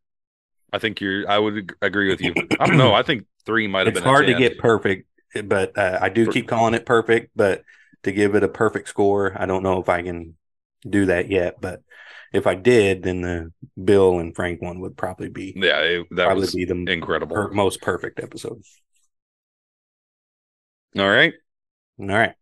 I 0.74 0.78
think 0.78 1.00
you're 1.00 1.28
I 1.30 1.38
would 1.38 1.72
agree 1.82 2.08
with 2.10 2.20
you. 2.20 2.36
I 2.58 2.66
don't 2.66 2.76
know. 2.78 2.94
I 2.94 3.02
think 3.02 3.26
3 3.46 3.66
might 3.68 3.86
have 3.86 3.92
It's 3.92 3.94
been 3.94 4.04
a 4.04 4.10
hard 4.10 4.26
to 4.28 4.34
get 4.34 4.58
perfect, 4.58 5.08
but 5.44 5.76
uh, 5.76 5.98
I 6.00 6.08
do 6.08 6.28
keep 6.28 6.48
calling 6.48 6.74
it 6.74 6.86
perfect. 6.86 7.32
But 7.36 7.64
to 8.04 8.12
give 8.12 8.34
it 8.34 8.42
a 8.42 8.48
perfect 8.48 8.88
score, 8.88 9.36
I 9.40 9.46
don't 9.46 9.62
know 9.62 9.80
if 9.80 9.88
I 9.88 10.02
can 10.02 10.36
do 10.88 11.06
that 11.06 11.30
yet. 11.30 11.60
But 11.60 11.82
if 12.32 12.46
I 12.46 12.54
did, 12.54 13.02
then 13.02 13.20
the 13.20 13.52
Bill 13.82 14.18
and 14.20 14.34
Frank 14.34 14.62
one 14.62 14.80
would 14.80 14.96
probably 14.96 15.28
be 15.28 15.58
Yeah, 15.60 15.80
it, 15.80 16.06
that 16.12 16.32
probably 16.32 16.32
was 16.32 16.58
be 16.58 16.64
the 16.64 16.74
incredible. 16.86 17.34
per- 17.34 17.50
most 17.52 17.82
perfect 17.82 18.20
episode. 18.20 18.62
All 20.98 21.08
right. 21.08 21.34
All 21.98 22.06
right. 22.06 22.34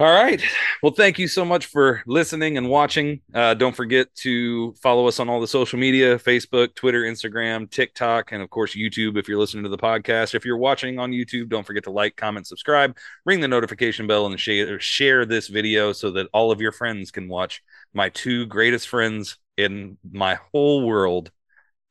All 0.00 0.14
right. 0.14 0.40
Well, 0.80 0.92
thank 0.92 1.18
you 1.18 1.26
so 1.26 1.44
much 1.44 1.66
for 1.66 2.04
listening 2.06 2.56
and 2.56 2.68
watching. 2.68 3.20
Uh, 3.34 3.54
don't 3.54 3.74
forget 3.74 4.14
to 4.18 4.72
follow 4.74 5.08
us 5.08 5.18
on 5.18 5.28
all 5.28 5.40
the 5.40 5.48
social 5.48 5.76
media 5.76 6.20
Facebook, 6.20 6.76
Twitter, 6.76 7.02
Instagram, 7.02 7.68
TikTok, 7.68 8.30
and 8.30 8.40
of 8.40 8.48
course, 8.48 8.76
YouTube 8.76 9.18
if 9.18 9.26
you're 9.26 9.40
listening 9.40 9.64
to 9.64 9.68
the 9.68 9.76
podcast. 9.76 10.36
If 10.36 10.44
you're 10.44 10.56
watching 10.56 11.00
on 11.00 11.10
YouTube, 11.10 11.48
don't 11.48 11.66
forget 11.66 11.82
to 11.82 11.90
like, 11.90 12.14
comment, 12.14 12.46
subscribe, 12.46 12.96
ring 13.26 13.40
the 13.40 13.48
notification 13.48 14.06
bell, 14.06 14.26
and 14.26 14.38
share, 14.38 14.78
share 14.78 15.26
this 15.26 15.48
video 15.48 15.92
so 15.92 16.12
that 16.12 16.28
all 16.32 16.52
of 16.52 16.60
your 16.60 16.70
friends 16.70 17.10
can 17.10 17.26
watch 17.26 17.60
my 17.92 18.08
two 18.08 18.46
greatest 18.46 18.86
friends 18.86 19.36
in 19.56 19.98
my 20.08 20.38
whole 20.52 20.86
world 20.86 21.32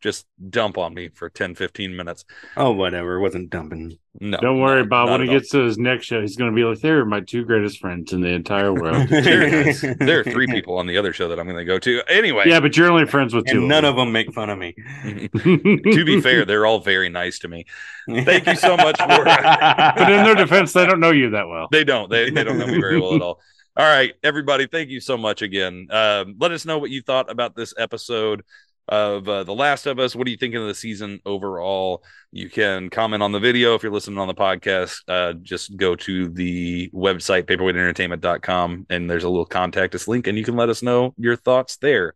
just 0.01 0.27
dump 0.49 0.77
on 0.77 0.93
me 0.93 1.09
for 1.09 1.29
10, 1.29 1.55
15 1.55 1.95
minutes. 1.95 2.23
Oh, 2.55 2.71
whatever. 2.71 3.15
It 3.15 3.21
wasn't 3.21 3.49
dumping. 3.49 3.97
No. 4.19 4.37
don't 4.39 4.59
worry 4.59 4.81
no, 4.81 4.89
bob 4.89 5.09
not 5.09 5.19
when 5.19 5.21
at 5.21 5.27
he 5.27 5.33
all. 5.33 5.39
gets 5.39 5.51
to 5.51 5.59
his 5.59 5.77
next 5.77 6.07
show 6.07 6.19
he's 6.21 6.35
going 6.37 6.49
to 6.49 6.55
be 6.55 6.63
like 6.63 6.79
they're 6.79 7.05
my 7.05 7.19
two 7.19 7.45
greatest 7.45 7.77
friends 7.77 8.13
in 8.13 8.21
the 8.21 8.29
entire 8.29 8.73
world 8.73 9.07
there 9.09 10.21
are 10.21 10.23
three 10.23 10.47
people 10.47 10.75
on 10.79 10.87
the 10.87 10.97
other 10.97 11.13
show 11.13 11.27
that 11.27 11.39
I'm 11.39 11.45
going 11.45 11.59
to 11.59 11.65
go 11.65 11.77
to. 11.77 12.01
Anyway. 12.07 12.45
yeah 12.47 12.59
but 12.59 12.75
you're 12.75 12.89
only 12.89 13.05
friends 13.05 13.35
with 13.35 13.45
two 13.45 13.59
and 13.59 13.67
none 13.67 13.85
of 13.85 13.95
them 13.95 14.11
make 14.11 14.33
fun 14.33 14.49
of 14.49 14.57
me. 14.57 14.73
to 15.03 16.03
be 16.03 16.19
fair, 16.19 16.45
they're 16.45 16.65
all 16.65 16.79
very 16.79 17.09
nice 17.09 17.37
to 17.39 17.47
me. 17.47 17.65
Thank 18.09 18.47
you 18.47 18.55
so 18.55 18.75
much 18.75 18.99
for- 18.99 19.05
but 19.25 20.11
in 20.11 20.23
their 20.23 20.33
defense, 20.35 20.73
they 20.73 20.87
don't 20.87 20.99
know 20.99 21.11
you 21.11 21.29
that 21.31 21.47
well. 21.47 21.67
They 21.71 21.83
don't. 21.83 22.09
They, 22.09 22.31
they 22.31 22.43
don't 22.43 22.57
know 22.57 22.65
me 22.65 22.79
very 22.79 22.99
well 22.99 23.13
at 23.13 23.21
all. 23.21 23.39
All 23.77 23.85
right, 23.85 24.15
everybody. 24.23 24.65
Thank 24.65 24.89
you 24.89 24.99
so 24.99 25.17
much 25.17 25.43
again. 25.43 25.87
Um, 25.91 26.35
let 26.39 26.51
us 26.51 26.65
know 26.65 26.79
what 26.79 26.89
you 26.89 27.03
thought 27.03 27.29
about 27.29 27.55
this 27.55 27.75
episode. 27.77 28.41
Of 28.87 29.27
uh, 29.27 29.43
The 29.43 29.53
Last 29.53 29.85
of 29.85 29.99
Us. 29.99 30.15
What 30.15 30.27
are 30.27 30.29
you 30.29 30.37
thinking 30.37 30.61
of 30.61 30.67
the 30.67 30.75
season 30.75 31.19
overall? 31.25 32.03
You 32.31 32.49
can 32.49 32.89
comment 32.89 33.23
on 33.23 33.31
the 33.31 33.39
video 33.39 33.75
if 33.75 33.83
you're 33.83 33.91
listening 33.91 34.17
on 34.17 34.27
the 34.27 34.33
podcast. 34.33 34.99
Uh, 35.07 35.33
just 35.33 35.75
go 35.75 35.95
to 35.95 36.29
the 36.29 36.89
website, 36.93 37.43
paperweightentertainment.com, 37.43 38.87
and 38.89 39.09
there's 39.09 39.23
a 39.23 39.29
little 39.29 39.45
contact 39.45 39.95
us 39.95 40.07
link, 40.07 40.27
and 40.27 40.37
you 40.37 40.43
can 40.43 40.55
let 40.55 40.69
us 40.69 40.81
know 40.81 41.13
your 41.17 41.35
thoughts 41.35 41.77
there. 41.77 42.13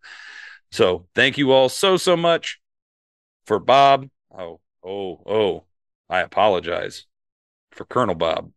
So 0.72 1.08
thank 1.16 1.38
you 1.38 1.52
all 1.52 1.70
so, 1.70 1.98
so 1.98 2.16
much 2.16 2.60
for 3.46 3.60
Bob. 3.60 4.10
Oh, 4.34 4.60
oh, 4.84 5.22
oh, 5.26 5.64
I 6.10 6.22
apologize 6.22 7.06
for 7.72 7.86
Colonel 7.86 8.16
Bob. 8.16 8.52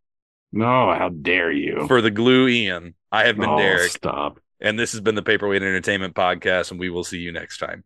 No, 0.52 0.94
how 0.94 1.08
dare 1.08 1.50
you? 1.50 1.86
For 1.88 2.00
the 2.00 2.12
glue 2.12 2.46
Ian. 2.46 2.94
I 3.10 3.26
have 3.26 3.36
been 3.36 3.50
oh, 3.50 3.58
Derek. 3.58 3.90
Stop. 3.90 4.38
And 4.60 4.78
this 4.78 4.92
has 4.92 5.00
been 5.00 5.16
the 5.16 5.22
Paperweight 5.22 5.62
Entertainment 5.62 6.14
Podcast, 6.14 6.70
and 6.70 6.78
we 6.78 6.90
will 6.90 7.04
see 7.04 7.18
you 7.18 7.32
next 7.32 7.58
time. 7.58 7.82